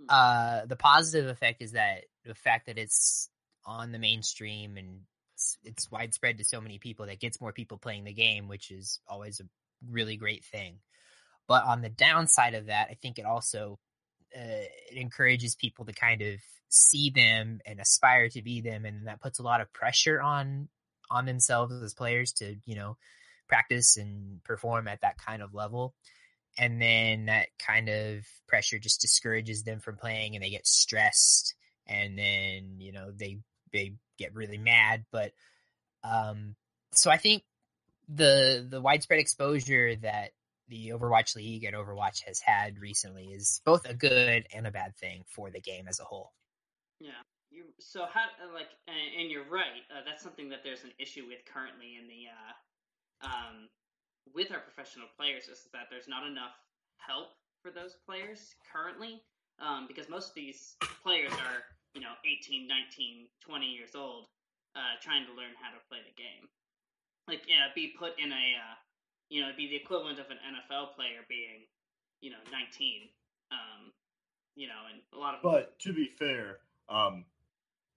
Mhm. 0.00 0.06
Uh, 0.08 0.66
the 0.66 0.76
positive 0.76 1.28
effect 1.28 1.62
is 1.62 1.72
that 1.72 2.04
the 2.24 2.34
fact 2.34 2.66
that 2.66 2.78
it's 2.78 3.28
on 3.64 3.92
the 3.92 3.98
mainstream 3.98 4.76
and 4.76 5.00
it's, 5.34 5.58
it's 5.64 5.90
widespread 5.90 6.38
to 6.38 6.44
so 6.44 6.60
many 6.60 6.78
people 6.78 7.06
that 7.06 7.20
gets 7.20 7.40
more 7.40 7.52
people 7.52 7.78
playing 7.78 8.04
the 8.04 8.12
game, 8.12 8.48
which 8.48 8.70
is 8.70 9.00
always 9.06 9.40
a 9.40 9.44
really 9.90 10.16
great 10.16 10.44
thing. 10.44 10.78
But 11.46 11.64
on 11.64 11.82
the 11.82 11.88
downside 11.88 12.54
of 12.54 12.66
that, 12.66 12.88
I 12.90 12.94
think 12.94 13.18
it 13.18 13.26
also 13.26 13.78
uh, 14.34 14.66
it 14.90 14.96
encourages 14.96 15.54
people 15.54 15.84
to 15.84 15.92
kind 15.92 16.22
of 16.22 16.40
see 16.68 17.10
them 17.10 17.60
and 17.66 17.80
aspire 17.80 18.28
to 18.30 18.42
be 18.42 18.60
them, 18.60 18.84
and 18.84 19.06
that 19.06 19.20
puts 19.20 19.38
a 19.38 19.42
lot 19.42 19.60
of 19.60 19.72
pressure 19.72 20.20
on 20.20 20.68
on 21.10 21.26
themselves 21.26 21.74
as 21.82 21.94
players 21.94 22.32
to 22.32 22.56
you 22.64 22.76
know 22.76 22.96
practice 23.48 23.96
and 23.96 24.42
perform 24.44 24.88
at 24.88 25.02
that 25.02 25.18
kind 25.18 25.42
of 25.42 25.54
level. 25.54 25.94
And 26.56 26.80
then 26.80 27.26
that 27.26 27.48
kind 27.58 27.88
of 27.88 28.24
pressure 28.46 28.78
just 28.78 29.00
discourages 29.00 29.64
them 29.64 29.80
from 29.80 29.96
playing 29.96 30.34
and 30.34 30.44
they 30.44 30.50
get 30.50 30.66
stressed 30.66 31.54
and 31.86 32.16
then 32.16 32.76
you 32.78 32.92
know 32.92 33.10
they 33.14 33.38
they 33.72 33.94
get 34.18 34.34
really 34.34 34.58
mad. 34.58 35.04
But 35.10 35.32
um 36.04 36.54
so 36.92 37.10
i 37.10 37.16
think 37.16 37.42
the 38.08 38.66
the 38.68 38.80
widespread 38.80 39.18
exposure 39.18 39.96
that 39.96 40.30
the 40.68 40.88
overwatch 40.88 41.36
league 41.36 41.64
and 41.64 41.76
overwatch 41.76 42.22
has 42.26 42.40
had 42.40 42.78
recently 42.78 43.26
is 43.26 43.60
both 43.64 43.84
a 43.84 43.94
good 43.94 44.46
and 44.54 44.66
a 44.66 44.70
bad 44.70 44.96
thing 44.96 45.22
for 45.28 45.50
the 45.50 45.60
game 45.60 45.86
as 45.88 46.00
a 46.00 46.04
whole 46.04 46.32
Yeah. 47.00 47.20
You, 47.50 47.66
so 47.78 48.06
how 48.10 48.26
like 48.52 48.74
and, 48.88 49.22
and 49.22 49.30
you're 49.30 49.46
right. 49.46 49.86
Uh, 49.86 50.02
that's 50.04 50.22
something 50.22 50.48
that 50.48 50.64
there's 50.64 50.82
an 50.82 50.90
issue 50.98 51.22
with 51.28 51.38
currently 51.46 51.94
in 52.00 52.08
the 52.08 52.26
uh, 52.26 53.30
um, 53.30 53.68
with 54.34 54.50
our 54.50 54.58
professional 54.58 55.06
players 55.14 55.46
is 55.46 55.68
that 55.72 55.86
there's 55.86 56.08
not 56.08 56.26
enough 56.26 56.58
help 56.98 57.38
for 57.62 57.70
those 57.70 57.94
players 58.06 58.56
currently 58.66 59.22
um, 59.62 59.86
because 59.86 60.08
most 60.08 60.30
of 60.30 60.34
these 60.34 60.74
players 61.02 61.32
are 61.46 61.62
you 61.94 62.00
know 62.00 62.18
18, 62.26 62.66
19, 62.66 63.28
20 63.38 63.66
years 63.66 63.94
old 63.94 64.26
uh, 64.74 64.98
trying 65.00 65.22
to 65.26 65.32
learn 65.32 65.54
how 65.60 65.70
to 65.70 65.80
play 65.86 66.02
the 66.02 66.14
game. 66.18 66.50
Like 67.28 67.46
yeah, 67.46 67.70
be 67.74 67.94
put 67.96 68.18
in 68.18 68.32
a 68.32 68.46
uh, 68.58 68.74
you 69.30 69.40
know 69.40 69.48
it'd 69.48 69.56
be 69.56 69.68
the 69.68 69.76
equivalent 69.76 70.18
of 70.18 70.26
an 70.30 70.38
NFL 70.38 70.94
player 70.94 71.24
being 71.28 71.66
you 72.20 72.30
know 72.30 72.38
19. 72.50 73.08
Um, 73.50 73.92
you 74.56 74.66
know, 74.68 74.74
and 74.92 75.00
a 75.12 75.18
lot 75.18 75.34
of 75.34 75.42
But 75.42 75.78
to 75.80 75.92
be 75.92 76.06
fair, 76.06 76.58
um, 76.88 77.24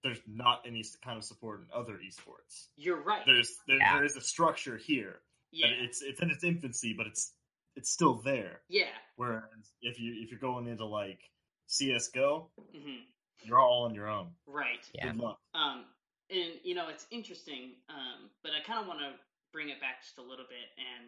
there's 0.02 0.20
not 0.26 0.62
any 0.66 0.84
kind 1.04 1.16
of 1.16 1.24
support 1.24 1.60
in 1.60 1.66
other 1.72 1.94
esports. 1.94 2.66
you're 2.76 3.00
right. 3.02 3.22
There's 3.26 3.56
there, 3.66 3.78
Yeah. 3.78 3.94
there 3.94 4.04
is 4.04 4.16
a 4.16 4.20
structure 4.20 4.76
here. 4.76 5.20
yeah, 5.52 5.68
it's 5.68 6.02
it's 6.02 6.20
in 6.20 6.30
its 6.30 6.44
infancy, 6.44 6.92
but 6.92 7.06
it's 7.06 7.32
it's 7.76 7.90
still 7.90 8.14
there. 8.14 8.60
yeah. 8.68 8.90
Whereas 9.16 9.72
if 9.82 9.98
you 10.00 10.22
if 10.22 10.30
you're 10.30 10.40
going 10.40 10.66
into 10.66 10.84
like 10.84 11.20
CS:GO, 11.66 12.50
mm-hmm. 12.74 13.02
you're 13.44 13.58
all 13.58 13.84
on 13.84 13.94
your 13.94 14.08
own. 14.08 14.30
Right. 14.46 14.84
Yeah. 14.94 15.12
Good 15.12 15.20
luck. 15.20 15.38
Um, 15.54 15.84
and 16.30 16.54
you 16.64 16.74
know 16.74 16.88
it's 16.88 17.06
interesting, 17.10 17.72
um, 17.88 18.30
but 18.42 18.52
I 18.52 18.60
kind 18.66 18.80
of 18.80 18.86
want 18.86 19.00
to 19.00 19.12
bring 19.52 19.68
it 19.68 19.80
back 19.80 20.02
just 20.02 20.18
a 20.18 20.22
little 20.22 20.46
bit. 20.48 20.68
And 20.76 21.04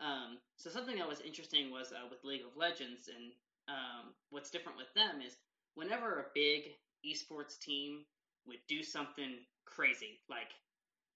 um, 0.00 0.38
so 0.56 0.68
something 0.68 0.96
that 0.98 1.08
was 1.08 1.20
interesting 1.20 1.70
was 1.70 1.92
uh, 1.92 2.06
with 2.10 2.24
League 2.24 2.44
of 2.44 2.56
Legends, 2.56 3.08
and 3.08 3.32
um, 3.68 4.12
what's 4.30 4.50
different 4.50 4.76
with 4.76 4.92
them 4.94 5.24
is 5.24 5.36
whenever 5.74 6.20
a 6.20 6.32
big 6.34 6.76
esports 7.00 7.58
team 7.58 8.04
would 8.46 8.60
do 8.68 8.82
something 8.82 9.40
crazy, 9.64 10.20
like 10.28 10.52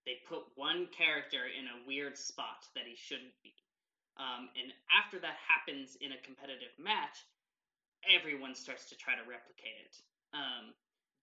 they 0.06 0.16
put 0.26 0.48
one 0.56 0.88
character 0.96 1.44
in 1.44 1.68
a 1.68 1.84
weird 1.86 2.16
spot 2.16 2.64
that 2.74 2.88
he 2.88 2.96
shouldn't 2.96 3.36
be, 3.44 3.52
um, 4.16 4.48
and 4.56 4.72
after 4.88 5.20
that 5.20 5.36
happens 5.44 5.96
in 6.00 6.12
a 6.12 6.24
competitive 6.24 6.72
match, 6.80 7.20
everyone 8.08 8.54
starts 8.54 8.88
to 8.88 8.96
try 8.96 9.12
to 9.12 9.28
replicate 9.28 9.76
it. 9.76 9.96
Um, 10.32 10.72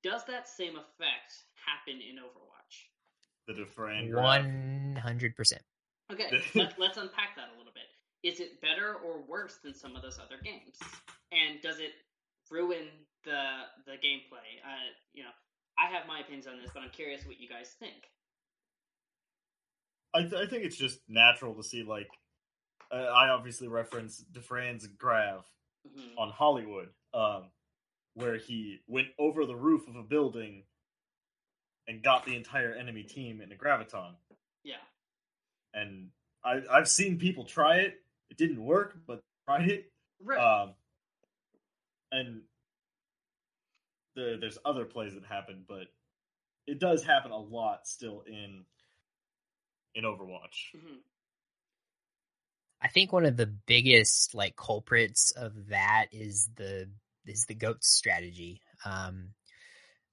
does 0.04 0.24
that 0.26 0.48
same 0.48 0.78
effect 0.78 1.34
happen 1.58 2.02
in 2.02 2.22
Overwatch? 2.22 2.86
The 3.48 3.54
Dafran 3.54 4.12
grav. 4.12 4.24
One 4.24 5.00
hundred 5.02 5.36
percent. 5.36 5.62
Okay, 6.12 6.42
let, 6.56 6.78
let's 6.80 6.98
unpack 6.98 7.36
that 7.36 7.50
a 7.56 7.58
little 7.58 7.74
bit. 7.74 7.84
Is 8.30 8.40
it 8.40 8.62
better 8.62 8.96
or 8.96 9.22
worse 9.28 9.58
than 9.64 9.74
some 9.74 9.96
of 9.96 10.02
those 10.02 10.20
other 10.20 10.36
games? 10.44 10.76
And 11.32 11.62
does 11.62 11.80
it 11.80 11.92
ruin 12.52 12.88
the 13.24 13.42
the 13.86 13.94
gameplay? 13.94 14.60
Uh, 14.66 14.92
you 15.14 15.24
know, 15.24 15.30
I 15.80 15.88
have 15.94 16.08
my 16.08 16.20
opinions 16.20 16.48
on 16.48 16.60
this, 16.62 16.72
but 16.74 16.84
I'm 16.84 16.90
curious 16.90 17.26
what 17.26 17.40
you 17.40 17.48
guys 17.48 17.76
think. 17.80 17.96
I, 20.14 20.22
th- 20.22 20.34
I 20.34 20.48
think 20.48 20.64
it's 20.64 20.78
just 20.78 21.00
natural 21.08 21.54
to 21.56 21.64
see 21.64 21.84
like 21.84 22.08
uh, 22.92 22.96
I 22.96 23.30
obviously 23.30 23.68
reference 23.68 24.24
Dafran's 24.32 24.88
Grav 24.88 25.44
Mhm. 25.88 26.18
on 26.18 26.30
Hollywood, 26.32 26.90
um, 27.14 27.50
where 28.14 28.36
he 28.38 28.80
went 28.88 29.08
over 29.20 29.46
the 29.46 29.56
roof 29.56 29.88
of 29.88 29.96
a 29.96 30.04
building 30.04 30.64
and 31.88 32.04
got 32.04 32.26
the 32.26 32.36
entire 32.36 32.74
enemy 32.74 33.04
team 33.04 33.42
in 33.42 33.52
a 33.52 33.56
graviton. 33.56 34.12
Yeah. 34.64 34.76
And 35.74 36.10
I, 36.44 36.62
I've 36.70 36.90
seen 36.90 37.18
people 37.18 37.46
try 37.46 37.78
it. 37.78 38.02
It 38.30 38.38
didn't 38.38 38.64
work, 38.64 38.98
but 39.08 39.22
tried 39.46 39.70
it. 39.70 39.92
Right. 40.24 40.40
Um, 40.40 40.74
and 42.12 42.42
the, 44.16 44.38
there's 44.40 44.58
other 44.66 44.86
plays 44.86 45.14
that 45.14 45.26
happen, 45.26 45.64
but 45.68 45.88
it 46.66 46.80
does 46.80 47.04
happen 47.04 47.32
a 47.32 47.38
lot 47.38 47.88
still 47.88 48.24
in 48.28 48.66
in 49.96 50.04
Overwatch. 50.04 50.76
Mhm. 50.76 51.00
I 52.82 52.90
think 52.90 53.12
one 53.12 53.26
of 53.26 53.38
the 53.38 53.48
biggest 53.48 54.36
like 54.36 54.56
culprits 54.56 55.32
of 55.32 55.70
that 55.70 56.08
is 56.12 56.50
the 56.56 56.90
is 57.26 57.46
the 57.46 57.56
goats 57.56 57.90
strategy. 57.90 58.62
Um, 58.86 59.34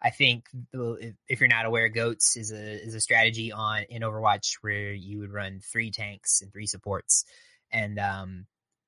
I 0.04 0.10
think 0.10 0.44
if, 1.28 1.40
you're 1.40 1.48
not 1.48 1.64
aware, 1.64 1.88
goats 1.88 2.36
is 2.36 2.52
a 2.52 2.84
is 2.84 2.94
a 2.94 3.00
strategy 3.00 3.52
on 3.52 3.84
in 3.88 4.02
Overwatch 4.02 4.56
where 4.60 4.92
you 4.92 5.20
would 5.20 5.32
run 5.32 5.60
three 5.72 5.90
tanks 5.90 6.42
and 6.42 6.52
three 6.52 6.66
supports, 6.66 7.24
and 7.72 7.98
um, 7.98 8.46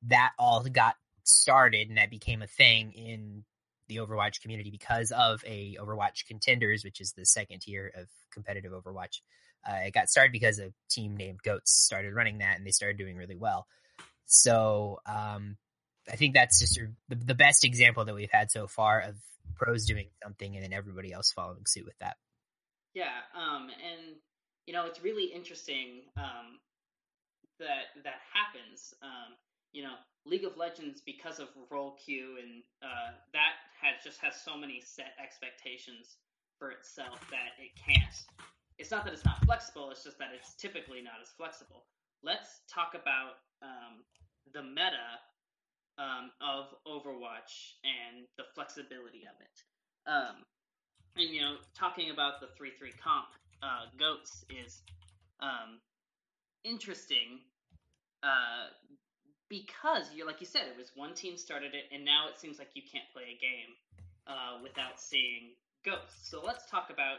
that 0.09 0.33
all 0.39 0.63
got 0.65 0.95
started 1.25 1.89
and 1.89 1.97
that 1.97 2.11
became 2.11 2.43
a 2.43 2.47
thing 2.47 2.93
in 2.93 3.45
the 3.89 3.97
Overwatch 3.97 4.43
community 4.43 4.71
because 4.71 5.11
of 5.11 5.43
a 5.47 5.79
Overwatch 5.81 6.27
contenders, 6.27 6.85
which 6.85 7.01
is 7.01 7.13
the 7.13 7.25
second 7.25 7.63
tier 7.63 7.91
of 7.97 8.09
competitive 8.31 8.73
Overwatch. 8.73 9.21
Uh, 9.67 9.87
it 9.87 9.95
got 9.95 10.11
started 10.11 10.33
because 10.33 10.59
a 10.59 10.73
team 10.91 11.17
named 11.17 11.41
Goats 11.43 11.73
started 11.73 12.13
running 12.13 12.39
that, 12.39 12.59
and 12.59 12.67
they 12.67 12.73
started 12.73 12.99
doing 12.99 13.17
really 13.17 13.37
well. 13.37 13.67
So 14.27 15.01
um, 15.07 15.57
I 16.13 16.17
think 16.17 16.35
that's 16.35 16.61
just 16.61 16.79
the, 17.09 17.17
the 17.17 17.35
best 17.35 17.65
example 17.65 18.05
that 18.05 18.15
we've 18.15 18.31
had 18.31 18.51
so 18.51 18.67
far 18.67 19.01
of 19.01 19.17
pros 19.55 19.87
doing 19.87 20.09
something 20.23 20.55
and 20.55 20.65
then 20.65 20.73
everybody 20.73 21.13
else 21.13 21.33
following 21.33 21.65
suit 21.67 21.85
with 21.85 21.99
that. 22.01 22.17
Yeah, 22.95 23.13
um, 23.35 23.69
and 23.69 24.17
you 24.67 24.73
know 24.73 24.87
it's 24.87 25.03
really 25.03 25.25
interesting 25.25 26.03
um, 26.17 26.59
that 27.59 27.93
that 28.05 28.21
happens. 28.33 28.95
Um, 29.03 29.37
you 29.73 29.83
know, 29.83 29.95
League 30.25 30.45
of 30.45 30.57
Legends 30.57 31.03
because 31.05 31.39
of 31.39 31.49
role 31.71 31.99
queue 32.03 32.39
and 32.43 32.63
uh, 32.83 33.13
that 33.33 33.61
has 33.83 34.03
just 34.03 34.19
has 34.21 34.35
so 34.41 34.57
many 34.57 34.81
set 34.81 35.13
expectations 35.23 36.17
for 36.59 36.71
itself 36.71 37.21
that 37.31 37.53
it 37.61 37.77
can't. 37.77 38.17
It's 38.79 38.91
not 38.91 39.05
that 39.05 39.13
it's 39.13 39.25
not 39.25 39.45
flexible; 39.45 39.91
it's 39.91 40.05
just 40.05 40.19
that 40.19 40.31
it's 40.35 40.55
typically 40.55 41.03
not 41.03 41.21
as 41.21 41.29
flexible. 41.37 41.85
Let's 42.23 42.61
talk 42.73 42.95
about 42.95 43.45
um, 43.63 44.05
the 44.53 44.63
meta 44.63 45.21
um, 45.99 46.31
of 46.41 46.67
Overwatch 46.87 47.77
and 47.85 48.27
the 48.37 48.45
flexibility 48.55 49.25
of 49.25 49.37
it. 49.41 49.57
Um, 50.07 50.45
and 51.17 51.31
you 51.35 51.41
know, 51.41 51.57
talking 51.75 52.11
about 52.11 52.41
the 52.41 52.49
three 52.57 52.71
three 52.79 52.93
comp 53.03 53.27
uh, 53.63 53.87
goats 53.99 54.45
is 54.51 54.83
um, 55.41 55.81
interesting 56.65 57.41
uh, 58.23 58.69
because 59.49 60.11
you 60.15 60.27
like 60.27 60.41
you 60.41 60.47
said 60.47 60.63
it 60.69 60.77
was 60.79 60.93
one 60.95 61.15
team 61.15 61.37
started 61.37 61.75
it, 61.75 61.85
and 61.93 62.05
now 62.05 62.29
it 62.29 62.39
seems 62.39 62.59
like 62.59 62.69
you 62.75 62.83
can't 62.83 63.07
play 63.13 63.37
a 63.37 63.39
game 63.41 63.73
uh, 64.27 64.61
without 64.63 65.01
seeing 65.01 65.55
goats. 65.85 66.15
So 66.23 66.43
let's 66.45 66.69
talk 66.71 66.91
about 66.91 67.19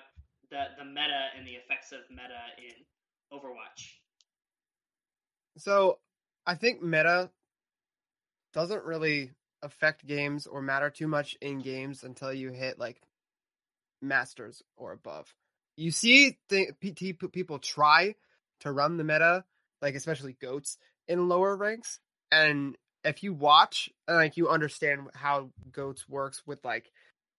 the 0.49 0.65
the 0.77 0.85
meta 0.85 1.33
and 1.37 1.47
the 1.47 1.53
effects 1.53 1.91
of 1.91 1.99
meta 2.09 2.43
in 2.57 2.75
Overwatch. 3.35 3.97
So 5.57 5.97
I 6.45 6.55
think 6.55 6.83
meta 6.83 7.29
doesn't 8.57 8.85
really 8.85 9.29
affect 9.61 10.03
games 10.07 10.47
or 10.47 10.63
matter 10.63 10.89
too 10.89 11.07
much 11.07 11.37
in 11.41 11.59
games 11.59 12.03
until 12.03 12.33
you 12.33 12.51
hit 12.51 12.79
like 12.79 12.99
masters 14.01 14.63
or 14.75 14.93
above. 14.93 15.31
You 15.75 15.91
see 15.91 16.39
th- 16.49 16.71
people 16.79 17.59
try 17.59 18.15
to 18.61 18.71
run 18.71 18.97
the 18.97 19.03
meta, 19.03 19.45
like 19.79 19.93
especially 19.93 20.35
goats 20.41 20.79
in 21.07 21.29
lower 21.29 21.55
ranks, 21.55 21.99
and 22.31 22.75
if 23.03 23.21
you 23.21 23.31
watch, 23.31 23.91
like 24.07 24.37
you 24.37 24.49
understand 24.49 25.01
how 25.13 25.51
goats 25.71 26.09
works 26.09 26.41
with 26.47 26.65
like 26.65 26.91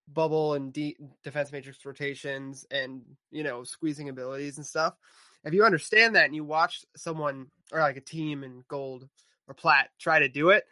bubble 0.07 0.55
and 0.55 0.73
de- 0.73 0.97
defense 1.25 1.51
matrix 1.51 1.85
rotations 1.85 2.65
and 2.71 3.03
you 3.33 3.43
know 3.43 3.65
squeezing 3.65 4.09
abilities 4.09 4.57
and 4.57 4.65
stuff. 4.65 4.95
If 5.43 5.53
you 5.53 5.65
understand 5.65 6.15
that 6.15 6.27
and 6.27 6.35
you 6.37 6.45
watch 6.45 6.85
someone 6.97 7.49
or 7.73 7.81
like 7.81 7.97
a 7.97 8.01
team 8.01 8.45
in 8.45 8.63
gold 8.69 9.09
or 9.49 9.55
plat 9.55 9.89
try 9.99 10.21
to 10.21 10.29
do 10.29 10.51
it, 10.51 10.63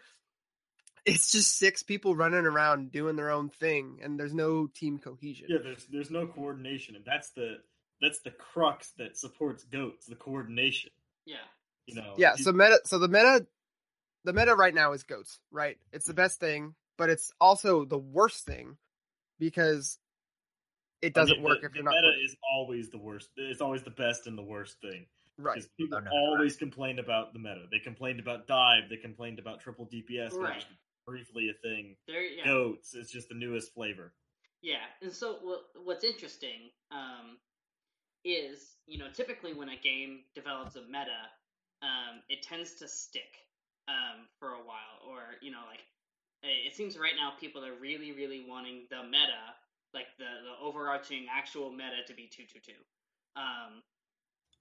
it's 1.07 1.31
just 1.31 1.57
six 1.57 1.83
people 1.83 2.17
running 2.17 2.47
around 2.47 2.91
doing 2.91 3.17
their 3.17 3.31
own 3.31 3.49
thing, 3.49 4.01
and 4.03 4.19
there's 4.19 4.35
no 4.35 4.67
team 4.67 4.99
cohesion. 4.99 5.47
Yeah, 5.49 5.59
there's 5.63 5.87
there's 5.87 6.11
no 6.11 6.27
coordination, 6.27 6.97
and 6.97 7.05
that's 7.05 7.31
the 7.31 7.59
that's 8.03 8.21
the 8.21 8.33
crux 8.33 8.93
that 8.99 9.17
supports 9.17 9.65
goats, 9.65 10.07
the 10.07 10.17
coordination. 10.17 10.91
Yeah. 11.25 11.37
You 11.87 11.95
know. 11.95 12.15
Yeah, 12.19 12.35
so 12.35 12.53
meta 12.53 12.81
so 12.85 12.99
the 12.99 13.09
meta 13.09 13.47
the 14.25 14.33
meta 14.33 14.55
right 14.57 14.75
now 14.75 14.93
is 14.93 15.05
goats, 15.05 15.39
right? 15.53 15.79
It's 15.93 16.07
the 16.07 16.13
mm-hmm. 16.13 16.23
best 16.23 16.41
thing, 16.41 16.75
but 16.99 17.09
it's 17.09 17.33
also 17.41 17.85
the 17.85 17.99
worst 17.99 18.45
thing 18.45 18.77
because 19.39 19.99
it 21.03 21.15
doesn't 21.15 21.37
mean, 21.37 21.45
work 21.45 21.61
the, 21.61 21.69
if 21.69 21.75
you're 21.77 21.85
not 21.85 21.91
meta 21.91 22.03
coordinated. 22.03 22.31
is 22.31 22.37
always 22.53 22.91
the 22.91 22.99
worst. 22.99 23.29
It's 23.37 23.61
always 23.61 23.85
the 23.85 23.91
best 23.91 24.27
and 24.27 24.37
the 24.37 24.43
worst 24.43 24.81
thing. 24.81 25.07
right. 25.39 25.55
Because 25.55 25.69
people 25.79 25.99
Oh, 25.99 26.01
no. 26.01 26.11
always 26.11 26.57
complain 26.57 26.99
about 26.99 27.33
the 27.33 27.39
meta. 27.39 27.67
They 27.71 27.79
complained 27.79 28.19
about 28.19 28.49
dive. 28.49 28.89
They 28.91 28.97
complained 28.97 29.39
about 29.39 29.61
triple 29.61 29.87
DPS. 29.87 30.33
Right. 30.33 30.65
Briefly 31.07 31.51
a 31.51 31.55
thing. 31.67 31.97
There. 32.07 32.23
Yeah. 32.23 32.45
Goats. 32.45 32.95
It's 32.95 33.11
just 33.11 33.29
the 33.29 33.35
newest 33.35 33.73
flavor. 33.75 34.13
Yeah, 34.63 34.83
and 35.03 35.13
so 35.13 35.39
what, 35.43 35.61
what's 35.85 36.03
interesting 36.03 36.71
um, 36.91 37.39
is, 38.25 38.77
you 38.87 38.99
know, 38.99 39.07
typically 39.15 39.55
when 39.55 39.69
a 39.69 39.77
game 39.77 40.21
develops 40.35 40.77
a 40.77 40.83
meta, 40.83 41.31
um, 41.83 42.23
it 42.29 42.43
tends 42.43 42.75
to 42.75 42.89
stick 42.89 43.47
um, 43.87 44.27
for 44.41 44.55
a 44.55 44.65
while, 44.65 44.99
or 45.09 45.37
you 45.41 45.53
know, 45.53 45.63
like 45.69 45.85
it 46.43 46.67
it 46.67 46.75
seems 46.75 46.99
right 46.99 47.15
now 47.17 47.33
people 47.39 47.65
are 47.65 47.79
really, 47.81 48.13
really 48.13 48.45
wanting 48.49 48.87
the 48.91 49.03
meta, 49.05 49.55
like 49.95 50.07
the 50.19 50.25
the 50.25 50.67
overarching 50.67 51.27
actual 51.31 51.71
meta, 51.71 52.03
to 52.07 52.15
be 52.15 52.27
two 52.27 52.45
two 52.53 52.61
two, 52.61 52.81
um, 53.37 53.83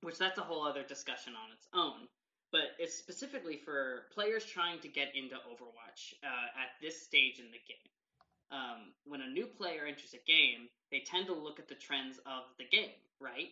which 0.01 0.17
that's 0.17 0.38
a 0.38 0.41
whole 0.41 0.63
other 0.63 0.84
discussion 0.84 1.34
on 1.34 1.51
its 1.51 1.67
own. 1.73 2.08
But 2.51 2.75
it's 2.79 2.95
specifically 2.95 3.58
for 3.58 4.03
players 4.13 4.45
trying 4.45 4.79
to 4.79 4.88
get 4.88 5.15
into 5.15 5.36
Overwatch 5.36 6.13
uh, 6.23 6.62
at 6.62 6.69
this 6.81 7.01
stage 7.01 7.39
in 7.39 7.45
the 7.45 7.60
game 7.67 7.91
um, 8.51 8.93
when 9.05 9.21
a 9.21 9.27
new 9.27 9.45
player 9.45 9.86
enters 9.88 10.13
a 10.13 10.23
game, 10.25 10.69
they 10.91 10.99
tend 10.99 11.27
to 11.27 11.34
look 11.34 11.60
at 11.60 11.67
the 11.67 11.75
trends 11.75 12.19
of 12.25 12.43
the 12.58 12.65
game, 12.65 12.95
right? 13.19 13.49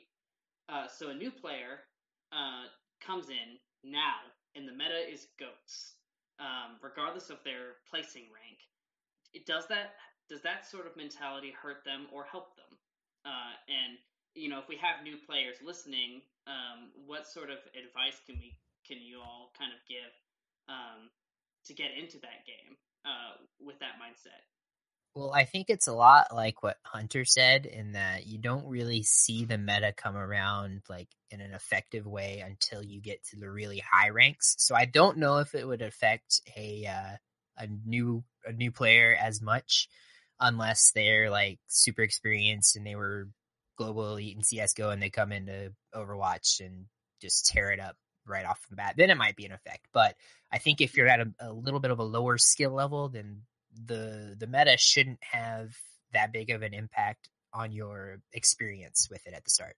Uh, 0.69 0.88
so 0.88 1.10
a 1.10 1.13
new 1.13 1.32
player 1.32 1.82
uh, 2.32 2.65
comes 3.01 3.29
in 3.29 3.58
now, 3.84 4.21
and 4.56 4.67
the 4.67 4.71
meta 4.71 5.12
is 5.12 5.27
goats, 5.39 5.95
um, 6.39 6.77
regardless 6.82 7.29
of 7.29 7.38
their 7.43 7.82
placing 7.89 8.23
rank. 8.23 8.60
It 9.34 9.45
does 9.45 9.67
that. 9.67 9.95
Does 10.29 10.41
that 10.41 10.65
sort 10.65 10.88
of 10.88 10.95
mentality 10.95 11.51
hurt 11.51 11.84
them 11.84 12.08
or 12.13 12.23
help 12.23 12.56
them? 12.56 12.77
Uh, 13.25 13.53
and 13.67 13.97
you 14.36 14.49
know, 14.49 14.58
if 14.58 14.67
we 14.69 14.77
have 14.77 15.03
new 15.03 15.17
players 15.17 15.58
listening, 15.63 16.21
um, 16.47 16.89
what 17.06 17.27
sort 17.27 17.49
of 17.49 17.58
advice 17.75 18.21
can 18.25 18.39
we 18.39 18.56
can 18.88 18.98
you 19.02 19.19
all 19.19 19.52
kind 19.58 19.72
of 19.72 19.80
give 19.88 20.12
um, 20.69 21.10
to 21.65 21.74
get 21.74 21.91
into 21.98 22.19
that 22.19 22.46
game 22.46 22.78
uh, 23.06 23.39
with 23.60 23.80
that 23.80 24.00
mindset? 24.02 24.43
Well, 25.15 25.32
I 25.32 25.46
think 25.46 25.67
it's 25.69 25.88
a 25.88 25.93
lot 25.93 26.34
like 26.34 26.63
what 26.63 26.78
Hunter 26.84 27.24
said 27.24 27.67
in 27.67 27.91
that 27.91 28.26
you 28.26 28.39
don't 28.39 28.65
really 28.65 29.04
see 29.04 29.46
the 29.46 29.60
meta 29.60 29.93
come 29.96 30.17
around 30.17 30.82
like 30.89 31.08
in 31.30 31.39
an 31.39 31.54
effective 31.54 32.08
way 32.08 32.43
until 32.46 32.84
you 32.84 33.00
get 33.00 33.24
to 33.26 33.39
the 33.39 33.50
really 33.50 33.80
high 33.80 34.10
ranks. 34.10 34.56
So 34.58 34.74
I 34.76 34.86
don't 34.86 35.19
know 35.19 35.38
if 35.38 35.54
it 35.54 35.67
would 35.67 35.84
affect 35.84 36.41
a 36.58 36.88
uh, 36.88 37.17
a 37.58 37.67
new 37.86 38.24
a 38.46 38.54
new 38.54 38.72
player 38.72 39.15
as 39.19 39.39
much 39.39 39.88
unless 40.39 40.91
they're 40.96 41.30
like 41.30 41.60
super 41.67 42.02
experienced 42.02 42.76
and 42.76 42.86
they 42.86 42.96
were 42.96 43.30
global 43.78 44.12
elite 44.13 44.36
in 44.36 44.43
CS:GO 44.43 44.89
and 44.89 45.02
they 45.02 45.12
come 45.12 45.32
into 45.32 45.74
Overwatch 45.93 46.60
and 46.60 46.86
just 47.22 47.46
tear 47.46 47.72
it 47.72 47.80
up 47.80 47.96
right 48.25 48.45
off 48.45 48.65
the 48.69 48.75
bat. 48.75 48.95
Then 48.97 49.09
it 49.09 49.17
might 49.17 49.36
be 49.36 49.45
an 49.45 49.51
effect. 49.51 49.88
But 49.93 50.15
I 50.51 50.57
think 50.57 50.81
if 50.81 50.95
you're 50.95 51.07
at 51.07 51.19
a, 51.19 51.33
a 51.39 51.51
little 51.53 51.79
bit 51.79 51.91
of 51.91 51.99
a 51.99 52.03
lower 52.03 52.38
skill 52.38 52.71
level, 52.71 53.09
then 53.09 53.41
the 53.86 54.36
the 54.38 54.47
meta 54.47 54.77
shouldn't 54.77 55.19
have 55.23 55.75
that 56.13 56.31
big 56.31 56.49
of 56.51 56.62
an 56.62 56.73
impact 56.73 57.29
on 57.53 57.71
your 57.71 58.19
experience 58.33 59.07
with 59.09 59.25
it 59.27 59.33
at 59.33 59.43
the 59.43 59.49
start. 59.49 59.75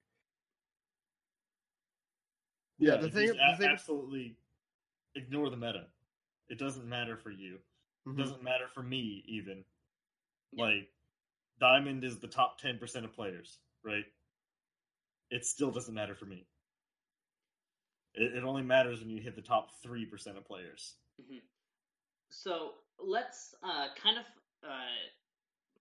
Yeah, 2.77 2.97
the 2.97 3.10
thing- 3.10 3.27
just 3.27 3.38
the 3.39 3.58
thing- 3.58 3.69
absolutely 3.71 4.38
ignore 5.15 5.49
the 5.49 5.58
meta. 5.58 5.88
It 6.49 6.60
doesn't 6.60 6.88
matter 6.88 7.17
for 7.17 7.31
you. 7.31 7.55
It 8.05 8.10
Mhm. 8.10 8.17
doesn't 8.17 8.43
matter 8.43 8.67
for 8.67 8.84
me 8.84 9.23
even. 9.27 9.65
Yeah. 10.51 10.65
Like 10.65 10.93
Diamond 11.58 12.03
is 12.03 12.19
the 12.19 12.27
top 12.27 12.60
10% 12.60 13.05
of 13.05 13.13
players, 13.13 13.60
right? 13.81 14.05
It 15.31 15.45
still 15.45 15.71
doesn't 15.71 15.93
matter 15.93 16.15
for 16.15 16.25
me. 16.25 16.45
It, 18.15 18.36
it 18.36 18.43
only 18.43 18.63
matters 18.63 18.99
when 18.99 19.10
you 19.10 19.21
hit 19.21 19.36
the 19.36 19.41
top 19.41 19.69
3% 19.86 20.38
of 20.38 20.45
players. 20.47 20.95
Mhm. 21.21 21.41
So 22.30 22.73
let's 22.99 23.56
uh, 23.63 23.88
kind 24.01 24.17
of 24.17 24.25
uh, 24.63 24.97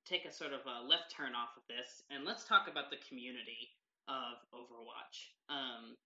take 0.05 0.25
a 0.25 0.33
sort 0.33 0.53
of 0.53 0.61
a 0.67 0.87
left 0.87 1.11
turn 1.11 1.35
off 1.35 1.57
of 1.57 1.63
this, 1.69 2.03
and 2.11 2.25
let's 2.25 2.45
talk 2.45 2.69
about 2.69 2.91
the 2.91 2.99
community 3.09 3.71
of 4.09 4.37
Overwatch. 4.53 5.33
Um, 5.49 5.97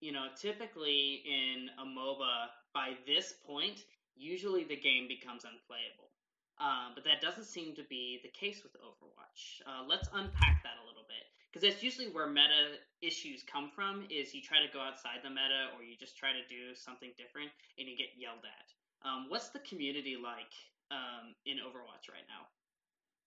you 0.00 0.12
know, 0.12 0.26
typically 0.36 1.22
in 1.24 1.70
a 1.78 1.86
MOBA, 1.86 2.48
by 2.74 2.92
this 3.06 3.34
point, 3.46 3.84
usually 4.14 4.64
the 4.64 4.76
game 4.76 5.08
becomes 5.08 5.44
unplayable. 5.44 6.10
Uh, 6.58 6.88
but 6.94 7.04
that 7.04 7.20
doesn't 7.20 7.44
seem 7.44 7.74
to 7.76 7.84
be 7.88 8.20
the 8.22 8.32
case 8.32 8.62
with 8.62 8.72
Overwatch. 8.80 9.60
Uh, 9.68 9.84
let's 9.86 10.08
unpack 10.14 10.62
that 10.64 10.80
a 10.80 10.86
little 10.88 11.04
bit 11.04 11.28
because 11.52 11.60
that's 11.60 11.82
usually 11.82 12.08
where 12.08 12.26
meta 12.26 12.80
issues 13.02 13.44
come 13.44 13.70
from. 13.74 14.04
Is 14.08 14.34
you 14.34 14.40
try 14.40 14.64
to 14.64 14.72
go 14.72 14.80
outside 14.80 15.20
the 15.22 15.28
meta, 15.28 15.76
or 15.76 15.84
you 15.84 15.96
just 16.00 16.16
try 16.16 16.32
to 16.32 16.44
do 16.48 16.74
something 16.74 17.12
different, 17.16 17.50
and 17.78 17.88
you 17.88 17.96
get 17.96 18.08
yelled 18.16 18.44
at. 18.44 19.08
Um, 19.08 19.26
what's 19.28 19.50
the 19.50 19.60
community 19.60 20.16
like 20.16 20.52
um, 20.90 21.34
in 21.44 21.58
Overwatch 21.58 22.08
right 22.08 22.24
now? 22.28 22.48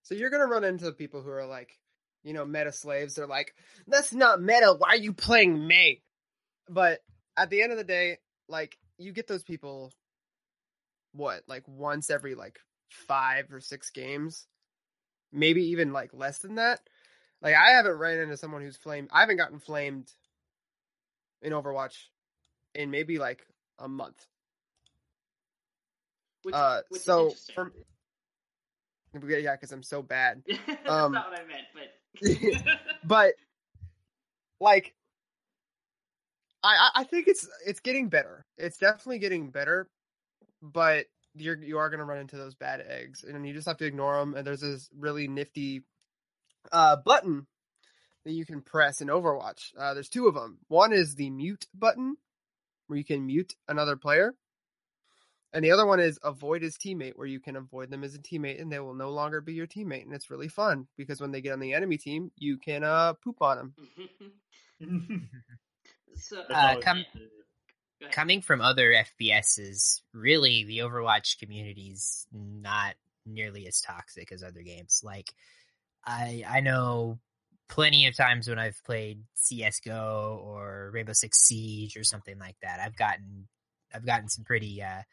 So 0.02 0.15
you're 0.15 0.32
gonna 0.32 0.48
run 0.48 0.63
into 0.63 0.92
people 0.92 1.22
who 1.22 1.30
are 1.30 1.46
like, 1.46 1.78
you 2.24 2.34
know, 2.34 2.46
meta 2.46 2.72
slaves. 2.72 3.15
They're 3.15 3.28
like, 3.28 3.54
that's 3.88 4.13
not 4.13 4.42
meta. 4.42 4.76
Why 4.78 4.89
are 4.89 4.98
you 4.98 5.13
playing 5.13 5.68
Mei? 5.68 6.02
But 6.68 7.00
at 7.38 7.50
the 7.50 7.62
end 7.62 7.72
of 7.72 7.78
the 7.78 7.84
day, 7.84 8.18
like 8.48 8.78
you 8.98 9.12
get 9.12 9.28
those 9.28 9.44
people 9.44 9.92
what, 11.13 11.44
like 11.48 11.63
once 11.68 12.10
every 12.10 12.36
like 12.36 12.60
five 12.89 13.52
or 13.52 13.60
six 13.60 13.89
games. 13.89 14.47
Maybe 15.32 15.63
even 15.69 15.93
like 15.93 16.13
less 16.13 16.39
than 16.39 16.56
that. 16.56 16.82
Like 17.41 17.56
I 17.56 17.71
haven't 17.71 17.97
ran 17.97 18.19
into 18.19 18.38
someone 18.38 18.62
who's 18.62 18.78
flamed 18.78 19.10
I 19.12 19.21
haven't 19.21 19.38
gotten 19.38 19.60
flamed 19.60 20.12
in 21.41 21.54
Overwatch 21.54 21.95
in 22.75 22.91
maybe 22.91 23.17
like 23.17 23.45
a 23.78 23.88
month. 23.88 24.25
Which, 26.43 26.56
Uh 26.56 26.82
which 26.89 27.02
so 27.02 27.34
from 27.54 27.71
yeah, 29.28 29.56
because 29.56 29.71
I'm 29.71 29.84
so 29.84 30.02
bad. 30.02 30.43
that's 30.47 30.89
um, 30.89 31.13
not 31.13 31.32
what 31.32 31.39
I 31.39 31.45
meant, 31.45 32.63
but 32.63 32.80
but 33.04 33.34
like 34.60 34.93
I 36.63 36.75
I- 36.93 37.02
I 37.02 37.04
think 37.06 37.28
it's 37.28 37.47
it's 37.65 37.80
getting 37.80 38.10
better. 38.10 38.45
It's 38.58 38.78
definitely 38.78 39.19
getting 39.19 39.49
better, 39.49 39.89
but 40.62 41.06
you're 41.36 41.58
you 41.62 41.78
are 41.78 41.89
gonna 41.89 42.06
run 42.06 42.20
into 42.20 42.38
those 42.38 42.56
bad 42.56 42.82
eggs, 42.88 43.24
and 43.24 43.48
you 43.48 43.54
just 43.54 43.68
have 43.68 43.78
to 43.78 43.86
ignore 43.86 44.18
them. 44.20 44.36
And 44.36 44.46
there's 44.46 44.62
this 44.62 44.89
really 44.98 45.28
nifty 45.28 45.84
uh 46.72 46.98
button 46.98 47.48
that 48.26 48.34
you 48.34 48.46
can 48.46 48.62
press 48.62 49.02
in 49.02 49.08
Overwatch. 49.08 49.72
Uh, 49.78 49.94
there's 49.94 50.10
two 50.10 50.28
of 50.28 50.36
them. 50.36 50.60
One 50.68 50.92
is 50.94 51.15
the 51.15 51.30
mute 51.30 51.68
button, 51.74 52.18
where 52.88 52.98
you 52.98 53.06
can 53.06 53.26
mute 53.26 53.56
another 53.68 53.96
player. 53.96 54.36
And 55.52 55.65
the 55.65 55.72
other 55.72 55.86
one 55.88 56.00
is 56.00 56.20
avoid 56.24 56.62
his 56.62 56.78
teammate, 56.78 57.13
where 57.15 57.26
you 57.26 57.39
can 57.39 57.56
avoid 57.56 57.89
them 57.89 58.04
as 58.04 58.13
a 58.13 58.20
teammate 58.20 58.62
and 58.62 58.72
they 58.72 58.80
will 58.80 58.94
no 58.94 59.10
longer 59.10 59.42
be 59.42 59.54
your 59.54 59.65
teammate. 59.65 60.04
And 60.04 60.13
it's 60.13 60.30
really 60.30 60.48
fun 60.48 60.88
because 60.96 61.20
when 61.20 61.32
they 61.32 61.42
get 61.42 61.54
on 61.54 61.60
the 61.60 61.74
enemy 61.74 61.98
team, 61.98 62.32
you 62.38 62.58
can 62.58 62.84
uh 62.84 63.13
poop 63.13 63.42
on 63.42 63.58
them. 63.58 63.74
so 66.15 66.44
Uh, 66.50 66.76
come- 66.82 67.06
coming 68.12 68.41
from 68.41 68.62
other 68.62 68.91
FPSs, 68.91 70.01
really 70.13 70.63
the 70.63 70.79
Overwatch 70.79 71.39
community's 71.39 72.27
not 72.31 72.95
nearly 73.25 73.67
as 73.67 73.81
toxic 73.81 74.31
as 74.31 74.43
other 74.43 74.62
games. 74.62 75.01
Like 75.03 75.33
I 76.05 76.43
I 76.47 76.59
know 76.62 77.19
plenty 77.67 78.07
of 78.07 78.15
times 78.15 78.47
when 78.47 78.59
I've 78.59 78.81
played 78.83 79.23
CS:GO 79.35 80.41
or 80.43 80.89
Rainbow 80.93 81.13
Six 81.13 81.39
Siege 81.39 81.95
or 81.97 82.03
something 82.03 82.38
like 82.39 82.57
that, 82.62 82.79
I've 82.79 82.97
gotten 82.97 83.47
I've 83.93 84.05
gotten 84.05 84.27
some 84.27 84.43
pretty 84.43 84.81
uh 84.81 85.03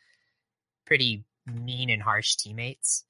pretty 0.86 1.24
mean 1.46 1.90
and 1.90 2.02
harsh 2.02 2.36
teammates. 2.36 3.04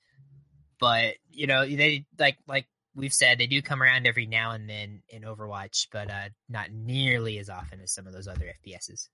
But, 0.78 1.14
you 1.30 1.46
know, 1.46 1.64
they 1.64 2.06
like 2.18 2.36
like 2.46 2.66
we've 2.94 3.14
said 3.14 3.38
they 3.38 3.46
do 3.46 3.62
come 3.62 3.82
around 3.82 4.06
every 4.06 4.26
now 4.26 4.52
and 4.52 4.68
then 4.68 5.02
in 5.08 5.22
Overwatch, 5.22 5.88
but 5.92 6.10
uh 6.10 6.28
not 6.48 6.70
nearly 6.72 7.38
as 7.38 7.48
often 7.48 7.80
as 7.80 7.92
some 7.92 8.06
of 8.06 8.12
those 8.12 8.28
other 8.28 8.52
FPSs. 8.66 9.08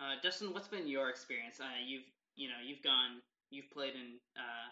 Uh, 0.00 0.14
Dustin, 0.22 0.52
what's 0.52 0.68
been 0.68 0.86
your 0.86 1.10
experience? 1.10 1.60
Uh, 1.60 1.78
you've 1.84 2.06
you 2.36 2.48
know 2.48 2.60
you've 2.64 2.82
gone 2.82 3.20
you've 3.50 3.70
played 3.70 3.94
in 3.94 4.18
uh, 4.36 4.68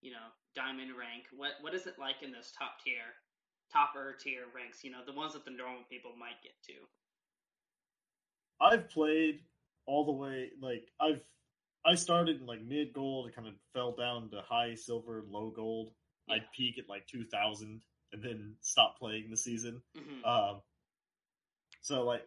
you 0.00 0.10
know 0.10 0.28
diamond 0.54 0.90
rank. 0.98 1.24
What 1.34 1.52
what 1.60 1.74
is 1.74 1.86
it 1.86 1.94
like 1.98 2.22
in 2.22 2.32
those 2.32 2.52
top 2.52 2.76
tier, 2.84 3.16
topper 3.72 4.16
tier 4.22 4.44
ranks? 4.54 4.84
You 4.84 4.90
know 4.90 5.00
the 5.06 5.14
ones 5.14 5.32
that 5.32 5.44
the 5.44 5.50
normal 5.50 5.82
people 5.90 6.12
might 6.18 6.42
get 6.42 6.52
to. 6.66 6.76
I've 8.60 8.90
played 8.90 9.40
all 9.86 10.04
the 10.04 10.12
way 10.12 10.50
like 10.60 10.88
I've 11.00 11.20
I 11.84 11.94
started 11.94 12.40
in 12.40 12.46
like 12.46 12.62
mid 12.62 12.92
gold 12.92 13.26
and 13.26 13.34
kind 13.34 13.48
of 13.48 13.54
fell 13.72 13.92
down 13.92 14.30
to 14.30 14.42
high 14.46 14.74
silver, 14.74 15.24
low 15.28 15.50
gold. 15.50 15.92
Yeah. 16.28 16.36
I'd 16.36 16.52
peak 16.54 16.78
at 16.78 16.88
like 16.88 17.06
two 17.06 17.24
thousand 17.24 17.80
and 18.12 18.22
then 18.22 18.54
stop 18.60 18.98
playing 18.98 19.30
the 19.30 19.36
season. 19.36 19.82
hmm 19.96 20.24
Um, 20.28 20.60
so 21.80 22.04
like, 22.04 22.22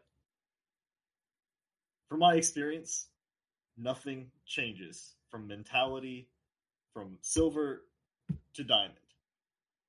from 2.09 2.19
my 2.19 2.35
experience, 2.35 3.07
nothing 3.77 4.31
changes 4.45 5.13
from 5.29 5.47
mentality 5.47 6.27
from 6.93 7.17
silver 7.21 7.83
to 8.53 8.63
diamond. 8.63 8.95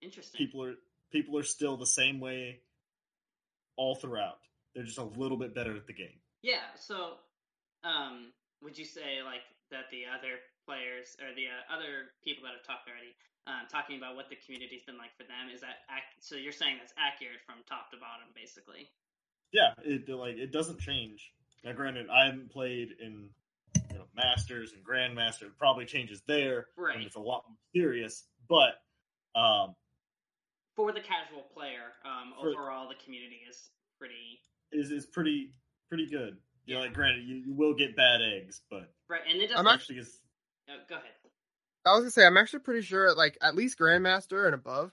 Interesting. 0.02 0.38
People 0.38 0.64
are 0.64 0.74
people 1.12 1.38
are 1.38 1.44
still 1.44 1.76
the 1.76 1.86
same 1.86 2.20
way 2.20 2.60
all 3.76 3.94
throughout. 3.94 4.38
They're 4.74 4.84
just 4.84 4.98
a 4.98 5.04
little 5.04 5.38
bit 5.38 5.54
better 5.54 5.74
at 5.76 5.86
the 5.86 5.94
game. 5.94 6.18
Yeah. 6.42 6.66
So, 6.76 7.14
um, 7.84 8.32
would 8.62 8.76
you 8.76 8.84
say 8.84 9.22
like 9.24 9.46
that 9.70 9.88
the 9.90 10.04
other 10.10 10.42
players 10.66 11.16
or 11.22 11.32
the 11.34 11.46
uh, 11.46 11.72
other 11.72 12.10
people 12.24 12.42
that 12.44 12.58
have 12.58 12.66
talked 12.66 12.90
already, 12.90 13.14
um, 13.46 13.70
talking 13.70 13.96
about 13.96 14.16
what 14.16 14.28
the 14.28 14.36
community's 14.44 14.82
been 14.82 14.98
like 14.98 15.14
for 15.16 15.24
them, 15.24 15.48
is 15.54 15.62
that 15.62 15.86
ac- 15.88 16.18
so? 16.20 16.34
You're 16.34 16.52
saying 16.52 16.76
that's 16.82 16.92
accurate 16.98 17.40
from 17.46 17.62
top 17.70 17.94
to 17.94 17.96
bottom, 17.96 18.28
basically. 18.34 18.90
Yeah, 19.54 19.72
it 19.86 20.10
like 20.10 20.36
it 20.36 20.50
doesn't 20.50 20.80
change. 20.82 21.32
Now, 21.64 21.72
granted, 21.72 22.08
I 22.10 22.26
haven't 22.26 22.50
played 22.50 22.90
in 23.00 23.30
you 23.90 23.98
know 23.98 24.04
masters 24.14 24.72
and 24.72 24.84
grandmaster. 24.84 25.42
It 25.42 25.58
probably 25.58 25.84
changes 25.84 26.22
there, 26.26 26.68
Right. 26.76 26.96
and 26.96 27.04
it's 27.04 27.16
a 27.16 27.20
lot 27.20 27.44
more 27.48 27.58
serious. 27.74 28.24
But 28.48 28.80
um, 29.38 29.74
For 30.76 30.92
the 30.92 31.00
casual 31.00 31.42
player, 31.54 31.92
um, 32.04 32.32
For- 32.40 32.50
overall 32.50 32.88
the 32.88 32.94
community 33.04 33.40
is 33.48 33.70
pretty 33.98 34.40
is 34.72 34.90
is 34.90 35.06
pretty 35.06 35.52
pretty 35.88 36.06
good. 36.06 36.38
You 36.66 36.74
know, 36.74 36.80
Yeah. 36.80 36.86
like 36.86 36.94
granted, 36.94 37.24
you, 37.26 37.36
you 37.36 37.54
will 37.54 37.74
get 37.74 37.96
bad 37.96 38.20
eggs, 38.22 38.62
but 38.70 38.92
right, 39.08 39.22
and 39.28 39.40
it 39.40 39.50
I'm 39.50 39.64
doesn't. 39.64 39.68
actually 39.68 39.98
is 39.98 40.20
uh, 40.68 40.72
go 40.88 40.96
ahead. 40.96 41.10
I 41.84 41.92
was 41.92 42.00
gonna 42.00 42.10
say 42.10 42.26
I'm 42.26 42.36
actually 42.36 42.60
pretty 42.60 42.82
sure 42.82 43.14
like 43.14 43.38
at 43.40 43.54
least 43.54 43.78
Grandmaster 43.78 44.46
and 44.46 44.54
above, 44.54 44.92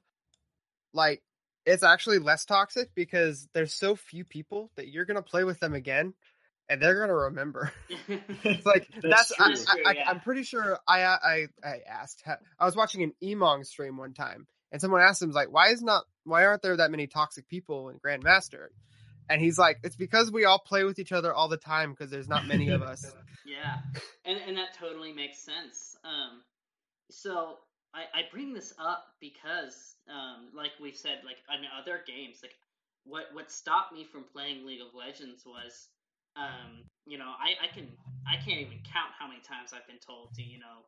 like 0.94 1.24
it's 1.66 1.82
actually 1.84 2.20
less 2.20 2.46
toxic 2.46 2.94
because 2.94 3.48
there's 3.54 3.74
so 3.74 3.96
few 3.96 4.24
people 4.26 4.70
that 4.76 4.90
you're 4.90 5.06
gonna 5.06 5.22
play 5.24 5.44
with 5.44 5.60
them 5.60 5.74
again, 5.74 6.14
and 6.70 6.82
they're 6.82 7.00
gonna 7.00 7.16
remember. 7.16 7.72
It's 8.44 8.66
like 8.66 8.90
That's 9.02 9.32
that's, 9.38 9.40
I, 9.40 9.46
true. 9.46 9.48
That's 9.56 9.66
true, 9.66 9.84
I, 9.86 9.92
yeah. 9.94 10.10
am 10.10 10.20
pretty 10.20 10.44
sure 10.44 10.78
I 10.88 11.04
I 11.04 11.48
I 11.64 11.80
asked 11.90 12.24
I 12.60 12.66
was 12.66 12.76
watching 12.76 13.04
an 13.04 13.14
Emongg 13.24 13.66
stream 13.66 13.98
one 13.98 14.14
time 14.14 14.48
and 14.74 14.82
someone 14.82 15.02
asked 15.02 15.22
him 15.22 15.32
like 15.32 15.50
why 15.52 15.70
is 15.70 15.82
not 15.82 16.04
why 16.26 16.46
aren't 16.46 16.62
there 16.62 16.76
that 16.76 16.92
many 16.92 17.08
toxic 17.08 17.48
people 17.48 17.90
in 17.90 18.00
Grandmaster, 18.00 18.68
and 19.30 19.42
he's 19.42 19.58
like 19.58 19.78
it's 19.84 19.96
because 19.96 20.32
we 20.32 20.44
all 20.46 20.60
play 20.60 20.84
with 20.84 21.00
each 21.00 21.12
other 21.14 21.34
all 21.34 21.48
the 21.48 21.58
time 21.58 21.92
because 21.92 22.10
there's 22.10 22.28
not 22.28 22.46
many 22.46 22.70
of 22.70 22.82
us. 22.82 23.06
Yeah, 23.46 23.80
and 24.24 24.40
and 24.48 24.58
that 24.58 24.74
totally 24.80 25.12
makes 25.12 25.38
sense. 25.40 25.98
Um, 26.06 26.42
so 27.12 27.58
I 27.94 28.04
I 28.18 28.22
bring 28.32 28.54
this 28.54 28.74
up 28.80 29.04
because 29.20 29.96
um, 30.10 30.48
like 30.56 30.72
we've 30.82 30.96
said, 30.96 31.20
like 31.26 31.36
in 31.54 31.66
other 31.78 32.00
games, 32.08 32.40
like 32.42 32.54
what 33.04 33.26
what 33.34 33.52
stopped 33.52 33.94
me 33.94 34.06
from 34.06 34.24
playing 34.24 34.66
League 34.66 34.82
of 34.82 34.96
Legends 34.96 35.44
was. 35.46 35.90
Um, 36.36 36.84
you 37.06 37.18
know, 37.18 37.32
I, 37.38 37.66
I 37.66 37.68
can 37.68 37.88
I 38.28 38.36
can't 38.38 38.60
even 38.60 38.80
count 38.84 39.12
how 39.18 39.28
many 39.28 39.42
times 39.42 39.74
I've 39.74 39.86
been 39.88 40.00
told 40.06 40.34
to, 40.36 40.44
you 40.44 40.60
know, 40.60 40.86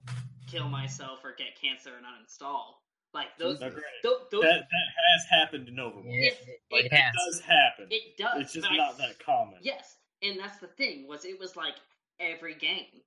kill 0.48 0.68
myself 0.70 1.20
or 1.24 1.36
get 1.38 1.60
cancer 1.60 1.92
and 1.98 2.06
uninstall. 2.06 2.82
Like 3.14 3.38
those, 3.40 3.60
those, 3.60 3.74
those 4.04 4.42
that 4.44 4.68
that 4.68 4.88
has 5.14 5.24
happened 5.30 5.70
in 5.70 5.76
Overwatch. 5.76 6.04
If- 6.08 6.48
Like 6.72 6.86
it 6.86 6.94
it 6.94 7.14
does 7.16 7.40
happen. 7.40 7.88
it 7.90 8.18
does. 8.18 8.42
it's 8.42 8.54
just 8.54 8.68
but 8.68 8.74
I- 8.74 8.78
not 8.78 8.98
that 8.98 9.20
common. 9.24 9.60
Yes, 9.62 9.98
and 10.22 10.40
that's 10.40 10.58
the 10.60 10.68
thing 10.68 11.08
was 11.08 11.24
it 11.26 11.40
was 11.40 11.56
like 11.56 11.76
every 12.20 12.56
game. 12.56 13.02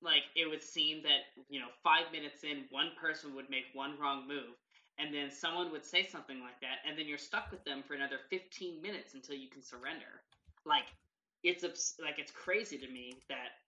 Like 0.00 0.24
it 0.34 0.48
would 0.50 0.62
seem 0.62 1.02
that 1.04 1.30
you 1.48 1.60
know 1.60 1.68
five 1.84 2.10
minutes 2.10 2.42
in, 2.42 2.64
one 2.70 2.90
person 3.00 3.34
would 3.36 3.48
make 3.50 3.66
one 3.72 3.94
wrong 4.00 4.26
move, 4.26 4.56
and 4.98 5.14
then 5.14 5.30
someone 5.30 5.70
would 5.70 5.84
say 5.84 6.02
something 6.02 6.40
like 6.40 6.58
that, 6.60 6.78
and 6.88 6.98
then 6.98 7.06
you're 7.06 7.18
stuck 7.18 7.52
with 7.52 7.62
them 7.64 7.82
for 7.86 7.94
another 7.94 8.18
fifteen 8.30 8.82
minutes 8.82 9.14
until 9.14 9.36
you 9.36 9.48
can 9.48 9.62
surrender. 9.62 10.22
Like 10.66 10.86
it's 11.42 11.94
like 12.00 12.18
it's 12.18 12.32
crazy 12.32 12.78
to 12.78 12.88
me 12.88 13.16
that 13.28 13.58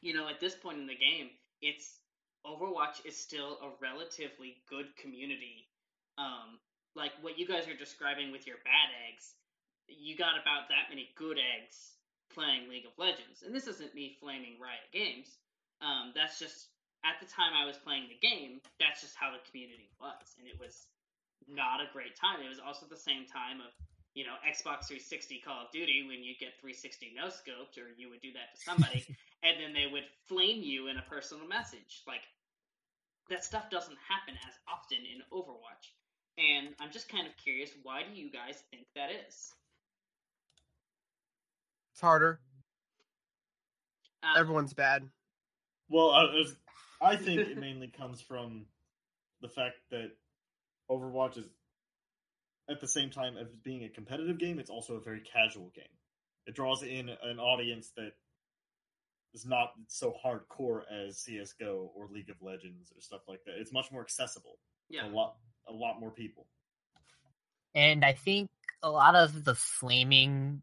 you 0.00 0.14
know 0.14 0.28
at 0.28 0.40
this 0.40 0.54
point 0.54 0.78
in 0.78 0.86
the 0.86 0.96
game, 0.96 1.30
it's 1.62 1.98
Overwatch 2.46 3.04
is 3.06 3.16
still 3.16 3.58
a 3.62 3.70
relatively 3.80 4.56
good 4.68 4.94
community. 4.96 5.68
Um, 6.18 6.60
like 6.94 7.12
what 7.22 7.38
you 7.38 7.46
guys 7.46 7.66
are 7.66 7.76
describing 7.76 8.30
with 8.30 8.46
your 8.46 8.56
bad 8.64 8.88
eggs, 9.08 9.34
you 9.88 10.16
got 10.16 10.36
about 10.40 10.68
that 10.68 10.90
many 10.90 11.10
good 11.16 11.38
eggs 11.38 11.96
playing 12.32 12.68
League 12.68 12.86
of 12.86 12.92
Legends. 12.98 13.42
And 13.42 13.54
this 13.54 13.66
isn't 13.66 13.94
me 13.94 14.16
flaming 14.20 14.60
Riot 14.60 14.86
Games. 14.92 15.26
Um, 15.80 16.12
that's 16.14 16.38
just 16.38 16.68
at 17.04 17.20
the 17.20 17.28
time 17.28 17.52
I 17.52 17.66
was 17.66 17.76
playing 17.76 18.08
the 18.08 18.20
game, 18.20 18.60
that's 18.80 19.00
just 19.00 19.16
how 19.16 19.32
the 19.32 19.42
community 19.50 19.92
was, 20.00 20.24
and 20.40 20.48
it 20.48 20.56
was 20.56 20.88
not 21.44 21.84
a 21.84 21.92
great 21.92 22.16
time. 22.16 22.40
It 22.40 22.48
was 22.48 22.62
also 22.62 22.88
the 22.88 22.96
same 22.96 23.28
time 23.28 23.60
of 23.60 23.72
you 24.14 24.24
know 24.24 24.34
Xbox 24.46 24.86
360 24.86 25.42
Call 25.44 25.66
of 25.66 25.70
Duty 25.72 26.04
when 26.06 26.22
you 26.22 26.34
get 26.38 26.54
360 26.60 27.12
no 27.16 27.26
scoped, 27.26 27.78
or 27.78 27.90
you 27.96 28.08
would 28.10 28.20
do 28.20 28.32
that 28.32 28.54
to 28.54 28.60
somebody, 28.62 29.04
and 29.42 29.60
then 29.60 29.72
they 29.72 29.90
would 29.90 30.04
flame 30.26 30.62
you 30.62 30.88
in 30.88 30.96
a 30.98 31.02
personal 31.02 31.46
message. 31.46 32.02
Like 32.06 32.22
that 33.30 33.44
stuff 33.44 33.70
doesn't 33.70 33.98
happen 34.08 34.34
as 34.46 34.54
often 34.68 34.98
in 34.98 35.22
Overwatch, 35.32 35.92
and 36.38 36.74
I'm 36.80 36.90
just 36.92 37.08
kind 37.08 37.26
of 37.26 37.32
curious, 37.42 37.70
why 37.82 38.02
do 38.02 38.14
you 38.18 38.30
guys 38.30 38.62
think 38.70 38.86
that 38.94 39.10
is? 39.10 39.52
It's 41.92 42.00
harder. 42.00 42.40
Uh, 44.22 44.38
Everyone's 44.38 44.72
bad. 44.74 45.08
Well, 45.88 46.10
I, 46.10 46.22
was- 46.24 46.56
I 47.00 47.16
think 47.16 47.40
it 47.40 47.58
mainly 47.60 47.88
comes 47.88 48.20
from 48.20 48.66
the 49.42 49.48
fact 49.48 49.76
that 49.90 50.10
Overwatch 50.90 51.38
is, 51.38 51.46
at 52.68 52.80
the 52.80 52.88
same 52.88 53.10
time 53.10 53.36
of 53.36 53.62
being 53.62 53.84
a 53.84 53.88
competitive 53.88 54.38
game, 54.38 54.58
it's 54.58 54.70
also 54.70 54.94
a 54.94 55.00
very 55.00 55.20
casual 55.20 55.70
game. 55.74 55.84
It 56.46 56.54
draws 56.54 56.82
in 56.82 57.08
an 57.08 57.38
audience 57.38 57.92
that 57.96 58.12
is 59.32 59.46
not 59.46 59.72
so 59.88 60.14
hardcore 60.24 60.82
as 60.90 61.18
CS:GO 61.18 61.90
or 61.94 62.08
League 62.08 62.30
of 62.30 62.36
Legends 62.40 62.92
or 62.96 63.00
stuff 63.00 63.22
like 63.28 63.44
that. 63.44 63.54
It's 63.58 63.72
much 63.72 63.90
more 63.90 64.02
accessible 64.02 64.58
yeah, 64.88 65.06
a 65.06 65.10
lot, 65.10 65.36
a 65.68 65.72
lot 65.72 66.00
more 66.00 66.10
people. 66.10 66.46
And 67.74 68.04
I 68.04 68.12
think 68.12 68.50
a 68.82 68.90
lot 68.90 69.14
of 69.14 69.44
the 69.44 69.54
flaming, 69.54 70.62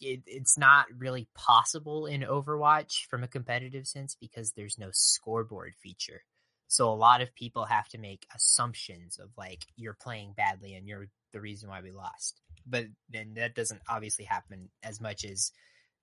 it, 0.00 0.22
it's 0.26 0.56
not 0.56 0.86
really 0.96 1.28
possible 1.34 2.06
in 2.06 2.20
Overwatch 2.22 3.06
from 3.08 3.24
a 3.24 3.28
competitive 3.28 3.86
sense 3.86 4.16
because 4.20 4.52
there's 4.52 4.78
no 4.78 4.90
scoreboard 4.92 5.74
feature. 5.82 6.22
So 6.70 6.88
a 6.88 6.94
lot 6.94 7.20
of 7.20 7.34
people 7.34 7.64
have 7.64 7.88
to 7.88 7.98
make 7.98 8.28
assumptions 8.32 9.18
of 9.18 9.30
like 9.36 9.66
you're 9.74 9.96
playing 10.00 10.34
badly 10.36 10.74
and 10.74 10.86
you're 10.86 11.08
the 11.32 11.40
reason 11.40 11.68
why 11.68 11.80
we 11.82 11.90
lost. 11.90 12.40
But 12.64 12.84
then 13.08 13.34
that 13.34 13.56
doesn't 13.56 13.80
obviously 13.88 14.24
happen 14.24 14.68
as 14.84 15.00
much 15.00 15.24
as 15.24 15.50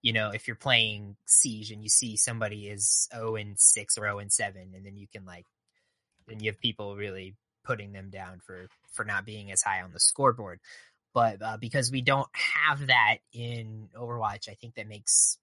you 0.02 0.12
know 0.12 0.32
if 0.32 0.46
you're 0.46 0.58
playing 0.58 1.16
Siege 1.26 1.72
and 1.72 1.82
you 1.82 1.88
see 1.88 2.18
somebody 2.18 2.68
is 2.68 3.08
0 3.16 3.38
and 3.38 3.58
6 3.58 3.98
or 3.98 4.02
0 4.02 4.20
and 4.20 4.32
7 4.32 4.74
and 4.76 4.86
then 4.86 4.98
you 4.98 5.08
can 5.08 5.24
like 5.24 5.46
then 6.28 6.42
you 6.42 6.52
have 6.52 6.60
people 6.60 6.98
really 6.98 7.38
putting 7.64 7.94
them 7.94 8.10
down 8.10 8.42
for 8.46 8.68
for 8.92 9.06
not 9.06 9.26
being 9.26 9.54
as 9.54 9.62
high 9.62 9.82
on 9.82 9.94
the 9.94 10.02
scoreboard. 10.02 10.60
But 11.14 11.42
uh, 11.42 11.56
because 11.62 11.92
we 11.92 12.02
don't 12.02 12.28
have 12.34 12.88
that 12.88 13.20
in 13.32 13.88
Overwatch, 13.96 14.50
I 14.50 14.56
think 14.56 14.76
that 14.76 14.90
makes 14.90 15.38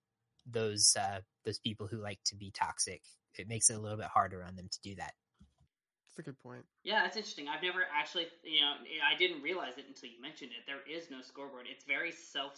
those 0.46 0.94
uh, 1.00 1.20
those 1.46 1.58
people 1.58 1.87
who 1.87 1.96
like 1.96 2.18
to 2.26 2.37
be 2.37 2.50
toxic. 2.50 3.00
It 3.38 3.49
makes 3.49 3.70
it 3.70 3.75
a 3.75 3.81
little 3.81 3.99
bit 3.99 4.07
harder 4.07 4.42
on 4.44 4.57
them 4.57 4.68
to 4.70 4.79
do 4.83 4.94
that. 4.97 5.12
That's 6.16 6.29
a 6.29 6.31
good 6.31 6.38
point. 6.38 6.64
yeah, 6.85 7.03
that's 7.03 7.16
interesting. 7.16 7.49
I've 7.49 7.62
never 7.62 7.83
actually, 7.92 8.29
you 8.44 8.61
know, 8.61 8.75
I 9.03 9.18
didn't 9.18 9.42
realize 9.42 9.79
it 9.79 9.87
until 9.88 10.11
you 10.11 10.23
mentioned 10.23 10.53
it. 10.53 10.62
There 10.66 10.83
is 10.87 11.11
no 11.11 11.23
scoreboard. 11.23 11.66
It's 11.68 11.85
very 11.85 12.12
self 12.12 12.55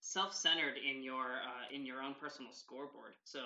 self 0.00 0.34
centered 0.34 0.76
in 0.76 1.02
your 1.02 1.24
uh, 1.24 1.74
in 1.74 1.86
your 1.86 2.02
own 2.02 2.14
personal 2.20 2.52
scoreboard. 2.52 3.12
So 3.24 3.40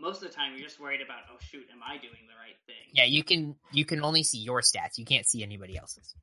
most 0.00 0.22
of 0.22 0.28
the 0.28 0.34
time, 0.34 0.52
you're 0.56 0.66
just 0.66 0.80
worried 0.80 1.02
about, 1.02 1.28
oh 1.30 1.36
shoot, 1.40 1.66
am 1.70 1.82
I 1.86 1.98
doing 1.98 2.26
the 2.26 2.34
right 2.34 2.56
thing? 2.66 2.90
Yeah, 2.92 3.04
you 3.04 3.22
can 3.22 3.54
you 3.70 3.84
can 3.84 4.02
only 4.02 4.22
see 4.22 4.38
your 4.38 4.60
stats. 4.60 4.98
You 4.98 5.04
can't 5.04 5.26
see 5.26 5.42
anybody 5.42 5.76
else's. 5.76 6.14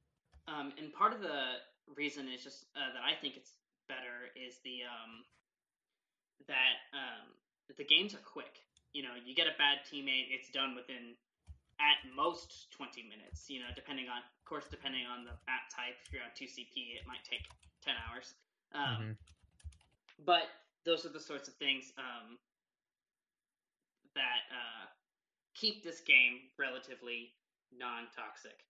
Um, 0.47 0.73
and 0.77 0.91
part 0.93 1.13
of 1.13 1.21
the 1.21 1.63
reason 1.95 2.27
is 2.27 2.43
just 2.43 2.65
uh, 2.75 2.91
that 2.93 3.03
I 3.03 3.19
think 3.21 3.37
it's 3.37 3.51
better 3.87 4.27
is 4.35 4.55
the 4.63 4.83
um, 4.83 5.23
that 6.47 6.75
um, 6.93 7.27
that 7.67 7.77
the 7.77 7.85
games 7.85 8.13
are 8.13 8.23
quick. 8.25 8.59
You 8.97 9.03
know, 9.05 9.13
you 9.13 9.37
get 9.37 9.45
a 9.45 9.53
bad 9.61 9.85
teammate, 9.85 10.33
it's 10.33 10.49
done 10.49 10.73
within 10.73 11.13
at 11.77 12.01
most 12.17 12.73
20 12.73 13.05
minutes. 13.05 13.45
You 13.45 13.61
know, 13.61 13.69
depending 13.77 14.09
on, 14.09 14.25
of 14.25 14.45
course, 14.49 14.65
depending 14.73 15.05
on 15.05 15.21
the 15.21 15.37
map 15.45 15.69
type. 15.69 15.93
If 16.01 16.09
you're 16.09 16.25
on 16.25 16.33
2CP, 16.33 16.97
it 16.97 17.05
might 17.05 17.21
take 17.21 17.45
10 17.85 17.93
hours. 18.09 18.33
Um, 18.73 18.81
Mhm. 18.97 19.17
But 20.25 20.49
those 20.83 21.05
are 21.05 21.13
the 21.13 21.19
sorts 21.21 21.47
of 21.47 21.53
things 21.61 21.93
um, 22.01 22.39
that 24.15 24.49
uh, 24.49 24.85
keep 25.53 25.83
this 25.83 26.01
game 26.01 26.49
relatively 26.57 27.35
non-toxic. 27.71 28.65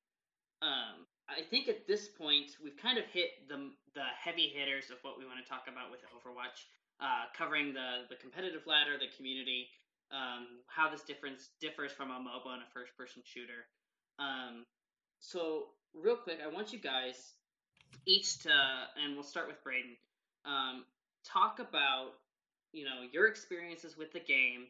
Um, 0.61 1.07
I 1.29 1.41
think 1.43 1.69
at 1.69 1.87
this 1.87 2.09
point 2.09 2.57
we've 2.61 2.75
kind 2.75 2.97
of 2.97 3.05
hit 3.05 3.47
the 3.47 3.71
the 3.93 4.03
heavy 4.19 4.49
hitters 4.49 4.91
of 4.91 4.97
what 5.03 5.17
we 5.17 5.25
want 5.25 5.39
to 5.39 5.47
talk 5.47 5.67
about 5.69 5.89
with 5.91 6.01
Overwatch, 6.11 6.65
uh, 6.99 7.25
covering 7.33 7.73
the 7.73 8.05
the 8.09 8.15
competitive 8.17 8.67
ladder, 8.67 8.97
the 8.97 9.07
community, 9.15 9.69
um, 10.11 10.63
how 10.67 10.89
this 10.89 11.01
difference 11.01 11.49
differs 11.59 11.91
from 11.91 12.11
a 12.11 12.13
MOBA 12.13 12.53
and 12.53 12.61
a 12.61 12.73
first-person 12.73 13.23
shooter. 13.25 13.65
Um, 14.19 14.65
so 15.19 15.67
real 15.93 16.15
quick, 16.15 16.39
I 16.43 16.47
want 16.47 16.73
you 16.73 16.79
guys 16.79 17.33
each 18.05 18.39
to, 18.39 18.49
and 18.49 19.15
we'll 19.15 19.23
start 19.23 19.47
with 19.47 19.63
Braden. 19.63 19.95
Um, 20.45 20.85
talk 21.25 21.59
about 21.59 22.11
you 22.71 22.85
know 22.85 23.01
your 23.11 23.27
experiences 23.27 23.97
with 23.97 24.11
the 24.13 24.19
game, 24.19 24.67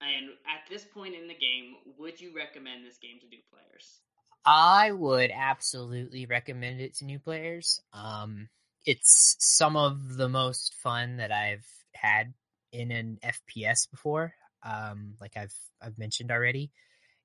and 0.00 0.30
at 0.46 0.68
this 0.70 0.84
point 0.84 1.14
in 1.14 1.28
the 1.28 1.34
game, 1.34 1.74
would 1.98 2.20
you 2.20 2.34
recommend 2.34 2.86
this 2.86 2.98
game 2.98 3.18
to 3.20 3.26
new 3.26 3.40
players? 3.52 4.00
I 4.44 4.92
would 4.92 5.30
absolutely 5.34 6.26
recommend 6.26 6.80
it 6.80 6.94
to 6.96 7.04
new 7.04 7.18
players. 7.18 7.80
Um, 7.92 8.48
it's 8.86 9.36
some 9.38 9.76
of 9.76 10.16
the 10.16 10.28
most 10.28 10.74
fun 10.74 11.18
that 11.18 11.32
I've 11.32 11.66
had 11.92 12.32
in 12.72 12.90
an 12.90 13.18
FPS 13.22 13.90
before. 13.90 14.34
Um, 14.62 15.14
like 15.20 15.36
I've 15.36 15.54
I've 15.80 15.98
mentioned 15.98 16.30
already, 16.30 16.70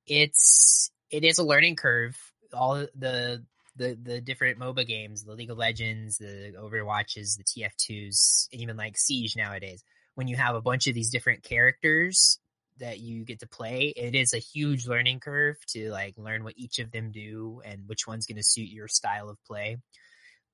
it's 0.05 0.91
it 1.09 1.23
is 1.23 1.39
a 1.39 1.43
learning 1.43 1.75
curve. 1.75 2.17
All 2.53 2.75
the 2.95 3.43
the 3.75 3.97
the 4.01 4.21
different 4.21 4.59
MOBA 4.59 4.85
games, 4.87 5.23
the 5.23 5.33
League 5.33 5.51
of 5.51 5.57
Legends, 5.57 6.17
the 6.17 6.53
Overwatches, 6.57 7.37
the 7.37 7.43
TF2s, 7.43 8.47
and 8.51 8.61
even 8.61 8.77
like 8.77 8.97
Siege 8.97 9.35
nowadays. 9.35 9.83
When 10.15 10.27
you 10.27 10.35
have 10.35 10.55
a 10.55 10.61
bunch 10.61 10.87
of 10.87 10.93
these 10.93 11.09
different 11.09 11.43
characters 11.43 12.39
that 12.79 12.99
you 12.99 13.23
get 13.25 13.39
to 13.39 13.47
play, 13.47 13.93
it 13.95 14.15
is 14.15 14.33
a 14.33 14.39
huge 14.39 14.87
learning 14.87 15.19
curve 15.19 15.57
to 15.69 15.89
like 15.91 16.15
learn 16.17 16.43
what 16.43 16.53
each 16.57 16.79
of 16.79 16.91
them 16.91 17.11
do 17.11 17.61
and 17.65 17.87
which 17.87 18.07
one's 18.07 18.27
going 18.27 18.37
to 18.37 18.43
suit 18.43 18.69
your 18.69 18.87
style 18.87 19.29
of 19.29 19.43
play. 19.45 19.77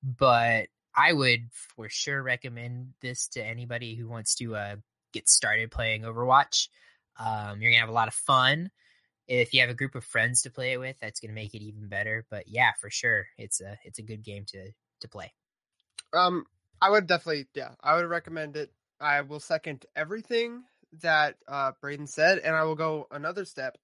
But 0.01 0.67
I 0.95 1.13
would 1.13 1.49
for 1.75 1.89
sure 1.89 2.21
recommend 2.21 2.93
this 3.01 3.27
to 3.29 3.45
anybody 3.45 3.95
who 3.95 4.07
wants 4.07 4.35
to 4.35 4.55
uh, 4.55 4.75
get 5.11 5.29
started 5.29 5.71
playing 5.71 6.03
Overwatch. 6.03 6.67
Um, 7.17 7.61
you're 7.61 7.71
gonna 7.71 7.81
have 7.81 7.89
a 7.89 7.93
lot 7.93 8.07
of 8.07 8.13
fun. 8.13 8.71
If 9.27 9.53
you 9.53 9.61
have 9.61 9.69
a 9.69 9.75
group 9.75 9.95
of 9.95 10.03
friends 10.03 10.41
to 10.43 10.49
play 10.49 10.73
it 10.73 10.79
with, 10.79 10.97
that's 10.99 11.19
gonna 11.19 11.33
make 11.33 11.53
it 11.53 11.61
even 11.61 11.87
better. 11.87 12.25
But 12.29 12.47
yeah, 12.47 12.71
for 12.79 12.89
sure, 12.89 13.27
it's 13.37 13.61
a 13.61 13.77
it's 13.83 13.99
a 13.99 14.03
good 14.03 14.23
game 14.23 14.45
to 14.49 14.71
to 15.01 15.07
play. 15.07 15.33
Um, 16.13 16.45
I 16.81 16.89
would 16.89 17.07
definitely, 17.07 17.47
yeah, 17.53 17.71
I 17.81 17.95
would 17.95 18.05
recommend 18.05 18.55
it. 18.55 18.71
I 18.99 19.21
will 19.21 19.39
second 19.39 19.85
everything 19.95 20.63
that 21.01 21.35
uh, 21.47 21.71
Braden 21.81 22.07
said, 22.07 22.39
and 22.39 22.55
I 22.55 22.63
will 22.63 22.75
go 22.75 23.07
another 23.11 23.45
step. 23.45 23.77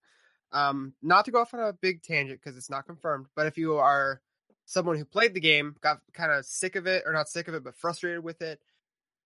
Um, 0.51 0.93
not 1.01 1.25
to 1.25 1.31
go 1.31 1.41
off 1.41 1.53
on 1.53 1.59
a 1.59 1.73
big 1.73 2.02
tangent 2.02 2.39
because 2.41 2.58
it's 2.58 2.69
not 2.69 2.85
confirmed, 2.85 3.27
but 3.35 3.47
if 3.47 3.58
you 3.58 3.75
are 3.75 4.21
someone 4.65 4.97
who 4.97 5.06
played 5.06 5.33
the 5.33 5.39
game, 5.39 5.75
got 5.81 6.00
kind 6.13 6.31
of 6.31 6.45
sick 6.45 6.75
of 6.75 6.87
it, 6.87 7.04
or 7.06 7.13
not 7.13 7.29
sick 7.29 7.47
of 7.47 7.54
it, 7.54 7.63
but 7.63 7.77
frustrated 7.77 8.23
with 8.23 8.41
it, 8.41 8.60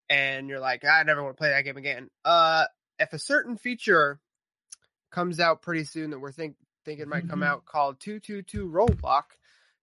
and 0.09 0.49
you're 0.49 0.59
like, 0.59 0.83
I 0.85 1.03
never 1.03 1.23
want 1.23 1.35
to 1.35 1.39
play 1.39 1.49
that 1.49 1.63
game 1.63 1.77
again. 1.77 2.09
Uh, 2.25 2.65
if 2.99 3.13
a 3.13 3.19
certain 3.19 3.57
feature 3.57 4.19
comes 5.11 5.39
out 5.39 5.61
pretty 5.61 5.83
soon 5.83 6.11
that 6.11 6.19
we're 6.19 6.31
think 6.31 6.55
thinking 6.85 7.09
might 7.09 7.27
come 7.29 7.43
out 7.43 7.65
called 7.65 7.99
two 7.99 8.19
two 8.19 8.41
two 8.41 8.67
role 8.67 8.89
lock 9.03 9.33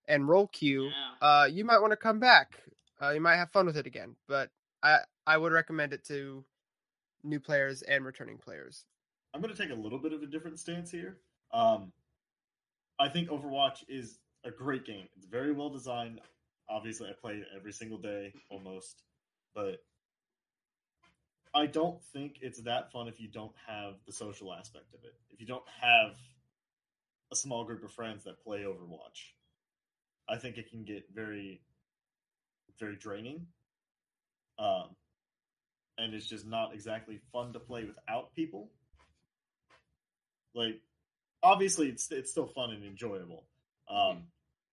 and 0.08 0.28
role 0.28 0.46
queue, 0.48 0.84
Yeah. 0.86 1.14
uh, 1.20 1.44
you 1.46 1.64
might 1.64 1.80
want 1.80 1.92
to 1.92 1.96
come 1.96 2.18
back. 2.20 2.60
Uh, 3.00 3.10
you 3.10 3.20
might 3.20 3.36
have 3.36 3.50
fun 3.50 3.66
with 3.66 3.76
it 3.76 3.86
again, 3.86 4.16
but 4.28 4.50
I 4.82 4.98
I 5.26 5.36
would 5.36 5.52
recommend 5.52 5.92
it 5.92 6.04
to 6.06 6.44
new 7.22 7.40
players 7.40 7.82
and 7.82 8.04
returning 8.04 8.38
players. 8.38 8.84
I'm 9.34 9.40
going 9.42 9.54
to 9.54 9.60
take 9.60 9.70
a 9.76 9.78
little 9.80 9.98
bit 9.98 10.12
of 10.12 10.22
a 10.22 10.26
different 10.26 10.58
stance 10.58 10.90
here. 10.90 11.18
Um, 11.52 11.92
I 12.98 13.08
think 13.08 13.28
Overwatch 13.28 13.84
is 13.88 14.18
a 14.44 14.50
great 14.50 14.86
game. 14.86 15.08
It's 15.16 15.26
very 15.26 15.52
well 15.52 15.68
designed. 15.68 16.20
Obviously, 16.70 17.08
I 17.08 17.12
play 17.20 17.34
it 17.34 17.46
every 17.54 17.72
single 17.72 17.98
day 17.98 18.32
almost, 18.50 19.02
but 19.54 19.82
I 21.56 21.64
don't 21.64 22.02
think 22.12 22.36
it's 22.42 22.60
that 22.62 22.92
fun 22.92 23.08
if 23.08 23.18
you 23.18 23.28
don't 23.28 23.54
have 23.66 23.94
the 24.04 24.12
social 24.12 24.52
aspect 24.52 24.92
of 24.92 25.02
it. 25.04 25.14
If 25.30 25.40
you 25.40 25.46
don't 25.46 25.64
have 25.80 26.14
a 27.32 27.36
small 27.36 27.64
group 27.64 27.82
of 27.82 27.90
friends 27.90 28.24
that 28.24 28.44
play 28.44 28.64
Overwatch, 28.64 29.32
I 30.28 30.36
think 30.36 30.58
it 30.58 30.70
can 30.70 30.84
get 30.84 31.06
very, 31.14 31.62
very 32.78 32.96
draining. 32.96 33.46
Um, 34.58 34.96
and 35.96 36.12
it's 36.12 36.26
just 36.26 36.46
not 36.46 36.74
exactly 36.74 37.20
fun 37.32 37.54
to 37.54 37.58
play 37.58 37.84
without 37.84 38.34
people. 38.34 38.68
Like 40.54 40.82
obviously 41.42 41.88
it's 41.88 42.12
it's 42.12 42.30
still 42.30 42.46
fun 42.46 42.70
and 42.70 42.84
enjoyable. 42.84 43.44
Um, 43.88 44.24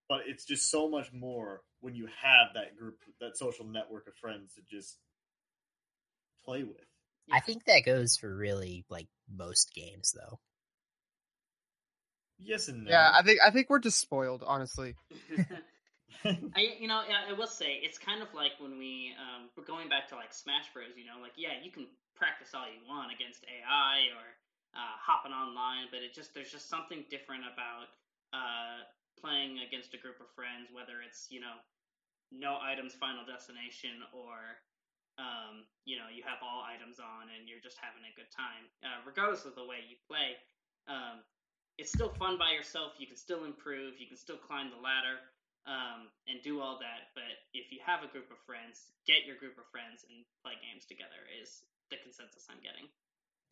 but 0.10 0.24
it's 0.28 0.44
just 0.44 0.70
so 0.70 0.90
much 0.90 1.14
more 1.14 1.62
when 1.80 1.96
you 1.96 2.08
have 2.22 2.48
that 2.56 2.78
group, 2.78 2.98
that 3.22 3.38
social 3.38 3.66
network 3.66 4.08
of 4.08 4.16
friends 4.16 4.56
to 4.56 4.62
just 4.70 4.98
play 6.46 6.64
with. 6.64 6.86
I 7.32 7.40
think 7.40 7.66
that 7.66 7.86
goes 7.86 8.18
for 8.18 8.34
really 8.34 8.86
like 8.90 9.08
most 9.34 9.74
games 9.74 10.14
though. 10.16 10.40
Yes 12.40 12.68
and 12.68 12.84
no. 12.84 12.92
Yeah, 12.92 13.12
I 13.14 13.22
think 13.24 13.40
I 13.46 13.52
think 13.52 13.70
we're 13.70 13.80
just 13.80 14.00
spoiled, 14.00 14.44
honestly. 14.46 14.96
I, 16.56 16.80
you 16.80 16.88
know, 16.88 17.04
I, 17.04 17.32
I 17.32 17.34
will 17.34 17.52
say 17.52 17.84
it's 17.84 17.98
kind 17.98 18.24
of 18.24 18.32
like 18.32 18.56
when 18.60 18.80
we, 18.80 19.12
um, 19.20 19.52
we're 19.58 19.68
going 19.68 19.90
back 19.90 20.08
to 20.10 20.16
like 20.16 20.32
Smash 20.32 20.72
Bros. 20.72 20.96
You 20.96 21.04
know, 21.04 21.20
like 21.20 21.36
yeah, 21.36 21.60
you 21.60 21.72
can 21.72 21.88
practice 22.16 22.56
all 22.56 22.64
you 22.64 22.80
want 22.88 23.12
against 23.12 23.44
AI 23.44 24.08
or 24.16 24.24
uh, 24.72 24.96
hopping 25.04 25.36
online, 25.36 25.92
but 25.92 26.00
it 26.00 26.16
just 26.16 26.32
there's 26.32 26.52
just 26.52 26.72
something 26.72 27.04
different 27.12 27.44
about 27.44 27.92
uh, 28.32 28.88
playing 29.20 29.60
against 29.68 29.92
a 29.92 30.00
group 30.00 30.20
of 30.24 30.32
friends, 30.32 30.72
whether 30.72 31.04
it's 31.04 31.28
you 31.28 31.44
know, 31.44 31.60
no 32.32 32.56
items, 32.62 32.96
final 32.96 33.28
destination, 33.28 34.00
or 34.16 34.64
um, 35.18 35.66
you 35.86 35.98
know, 35.98 36.10
you 36.10 36.24
have 36.26 36.42
all 36.42 36.66
items 36.66 36.98
on 36.98 37.30
and 37.30 37.46
you're 37.46 37.62
just 37.62 37.78
having 37.78 38.02
a 38.08 38.14
good 38.18 38.30
time, 38.34 38.66
uh, 38.82 39.02
regardless 39.06 39.46
of 39.46 39.54
the 39.54 39.66
way 39.66 39.84
you 39.86 39.98
play. 40.10 40.40
Um, 40.88 41.22
it's 41.78 41.92
still 41.92 42.10
fun 42.18 42.38
by 42.38 42.54
yourself. 42.54 42.94
You 42.98 43.08
can 43.08 43.18
still 43.18 43.46
improve. 43.46 43.98
You 43.98 44.08
can 44.08 44.18
still 44.18 44.38
climb 44.38 44.70
the 44.70 44.82
ladder 44.82 45.22
um, 45.66 46.10
and 46.28 46.42
do 46.42 46.62
all 46.62 46.78
that. 46.80 47.14
But 47.18 47.34
if 47.54 47.72
you 47.72 47.80
have 47.86 48.04
a 48.04 48.10
group 48.10 48.30
of 48.30 48.38
friends, 48.46 48.94
get 49.08 49.26
your 49.26 49.38
group 49.38 49.58
of 49.58 49.66
friends 49.74 50.06
and 50.10 50.26
play 50.46 50.54
games 50.62 50.86
together. 50.86 51.26
Is 51.30 51.66
the 51.90 51.98
consensus 52.02 52.46
I'm 52.50 52.62
getting. 52.62 52.90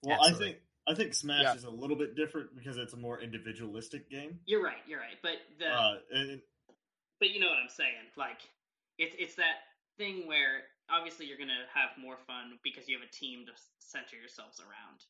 Well, 0.01 0.17
Absolutely. 0.17 0.45
I 0.45 0.49
think 0.49 0.57
I 0.87 0.93
think 0.95 1.13
Smash 1.13 1.43
Yeah. 1.43 1.55
is 1.55 1.63
a 1.63 1.69
little 1.69 1.97
bit 1.97 2.15
different 2.15 2.55
because 2.55 2.77
it's 2.77 2.93
a 2.93 2.97
more 2.97 3.19
individualistic 3.21 4.09
game. 4.09 4.39
You're 4.45 4.63
right. 4.63 4.81
You're 4.87 4.99
right. 4.99 5.17
But 5.21 5.37
the 5.57 5.69
Uh, 5.69 5.99
and 6.11 6.41
but 7.19 7.29
you 7.29 7.39
know 7.39 7.47
what 7.47 7.57
I'm 7.61 7.69
saying. 7.69 8.09
Like 8.17 8.41
it's 8.97 9.15
it's 9.17 9.35
that 9.35 9.65
thing 9.97 10.27
where 10.27 10.63
obviously 10.91 11.25
you're 11.25 11.37
gonna 11.37 11.65
have 11.73 11.91
more 11.97 12.17
fun 12.27 12.59
because 12.63 12.87
you 12.87 12.97
have 12.99 13.07
a 13.07 13.11
team 13.11 13.45
to 13.45 13.51
center 13.79 14.15
yourselves 14.15 14.59
around. 14.59 15.05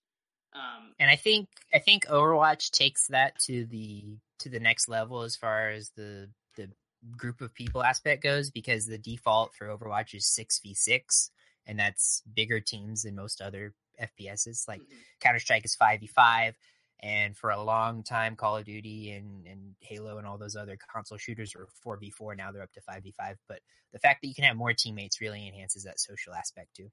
Um, 0.54 0.94
And 1.00 1.10
I 1.10 1.16
think 1.16 1.48
I 1.74 1.80
think 1.80 2.06
Overwatch 2.08 2.72
takes 2.72 3.08
that 3.08 3.40
to 3.46 3.66
the 3.66 4.18
to 4.40 4.50
the 4.50 4.60
next 4.60 4.88
level 4.88 5.22
as 5.22 5.36
far 5.36 5.70
as 5.70 5.92
the 5.96 6.30
the 6.56 6.70
group 7.18 7.42
of 7.42 7.54
people 7.54 7.84
aspect 7.84 8.22
goes 8.22 8.52
because 8.52 8.86
the 8.86 8.98
default 8.98 9.56
for 9.56 9.68
Overwatch 9.68 10.14
is 10.14 10.28
six 10.28 10.60
v 10.60 10.74
six 10.74 11.32
and 11.66 11.80
that's 11.80 12.22
bigger 12.34 12.60
teams 12.60 13.04
than 13.04 13.16
most 13.16 13.42
other 13.42 13.74
FPSs. 14.00 14.68
Like 14.68 14.82
mhm. 14.82 14.98
Counter 15.20 15.40
Strike 15.40 15.66
is 15.66 15.76
five 15.76 16.00
v 16.00 16.08
five, 16.08 16.58
and 17.04 17.36
for 17.36 17.50
a 17.50 17.64
long 17.64 18.04
time, 18.04 18.36
Call 18.36 18.58
of 18.58 18.66
Duty 18.66 19.12
and 19.12 19.48
and 19.48 19.76
Halo 19.80 20.18
and 20.18 20.28
all 20.28 20.38
those 20.38 20.56
other 20.56 20.78
console 20.94 21.18
shooters 21.18 21.56
were 21.56 21.68
four 21.84 21.98
v 21.98 22.10
four. 22.12 22.36
Now 22.36 22.52
they're 22.52 22.62
up 22.62 22.74
to 22.74 22.82
five 22.82 23.04
v 23.04 23.12
five. 23.12 23.38
But 23.48 23.60
the 23.94 24.00
fact 24.00 24.22
that 24.22 24.28
you 24.28 24.36
can 24.36 24.46
have 24.46 24.58
more 24.58 24.74
teammates 24.74 25.22
really 25.22 25.48
enhances 25.48 25.84
that 25.84 26.00
social 26.00 26.34
aspect 26.34 26.76
too. 26.76 26.90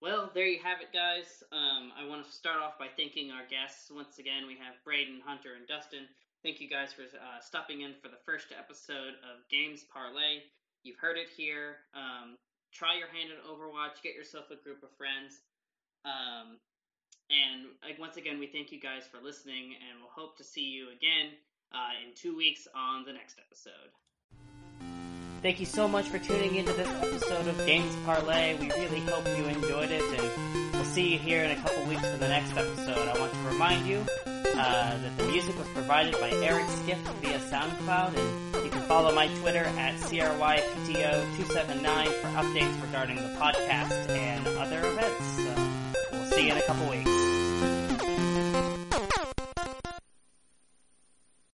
Well, 0.00 0.30
there 0.32 0.46
you 0.46 0.62
have 0.62 0.78
it, 0.80 0.94
guys. 0.94 1.42
Um, 1.50 1.90
I 1.98 2.06
want 2.06 2.24
to 2.24 2.30
start 2.30 2.62
off 2.62 2.78
by 2.78 2.86
thanking 2.96 3.32
our 3.32 3.42
guests. 3.50 3.90
Once 3.90 4.18
again, 4.18 4.46
we 4.46 4.54
have 4.54 4.78
Braden, 4.84 5.20
Hunter, 5.26 5.58
and 5.58 5.66
Dustin. 5.66 6.06
Thank 6.44 6.60
you 6.60 6.70
guys 6.70 6.92
for 6.92 7.02
uh, 7.02 7.42
stopping 7.42 7.82
in 7.82 7.94
for 8.00 8.06
the 8.06 8.22
first 8.24 8.54
episode 8.54 9.18
of 9.26 9.42
Games 9.50 9.82
Parlay. 9.90 10.46
You've 10.84 11.02
heard 11.02 11.18
it 11.18 11.26
here. 11.34 11.82
Um, 11.98 12.38
try 12.70 12.94
your 12.94 13.10
hand 13.10 13.34
at 13.34 13.42
Overwatch. 13.42 13.98
Get 14.02 14.14
yourself 14.14 14.46
a 14.54 14.62
group 14.62 14.84
of 14.84 14.94
friends. 14.94 15.42
Um, 16.06 16.62
and 17.30 17.66
like, 17.84 17.98
once 17.98 18.16
again, 18.16 18.38
we 18.38 18.46
thank 18.46 18.72
you 18.72 18.80
guys 18.80 19.02
for 19.10 19.18
listening, 19.22 19.74
and 19.74 20.00
we'll 20.00 20.08
hope 20.10 20.38
to 20.38 20.44
see 20.44 20.64
you 20.64 20.88
again 20.88 21.32
uh, 21.72 21.92
in 22.04 22.14
two 22.14 22.34
weeks 22.36 22.68
on 22.74 23.04
the 23.04 23.12
next 23.12 23.36
episode. 23.38 23.92
Thank 25.40 25.60
you 25.60 25.66
so 25.66 25.86
much 25.86 26.08
for 26.08 26.18
tuning 26.18 26.56
into 26.56 26.72
this 26.72 26.88
episode 26.88 27.46
of 27.46 27.56
Games 27.64 27.94
Parlay. 28.04 28.56
We 28.58 28.70
really 28.70 28.98
hope 29.00 29.24
you 29.36 29.44
enjoyed 29.44 29.92
it, 29.92 30.02
and 30.02 30.72
we'll 30.72 30.82
see 30.84 31.12
you 31.12 31.18
here 31.18 31.44
in 31.44 31.52
a 31.52 31.56
couple 31.56 31.84
weeks 31.84 32.08
for 32.08 32.16
the 32.16 32.26
next 32.28 32.56
episode. 32.56 33.08
I 33.08 33.16
want 33.20 33.32
to 33.32 33.38
remind 33.40 33.86
you 33.86 34.04
uh, 34.26 34.98
that 34.98 35.16
the 35.16 35.28
music 35.28 35.56
was 35.56 35.68
provided 35.68 36.14
by 36.14 36.30
Eric 36.30 36.68
Skiff 36.68 36.98
via 37.22 37.38
SoundCloud, 37.38 38.16
and 38.16 38.64
you 38.64 38.70
can 38.70 38.82
follow 38.82 39.14
my 39.14 39.28
Twitter 39.36 39.64
at 39.64 39.94
CRYPTO279 40.00 42.06
for 42.06 42.28
updates 42.28 42.82
regarding 42.82 43.16
the 43.16 43.28
podcast 43.38 44.08
and 44.08 44.44
other 44.48 44.84
events. 44.84 45.24
So 45.36 45.54
we'll 46.12 46.26
see 46.32 46.46
you 46.46 46.52
in 46.52 46.58
a 46.58 46.62
couple 46.62 46.88
weeks. 46.90 47.17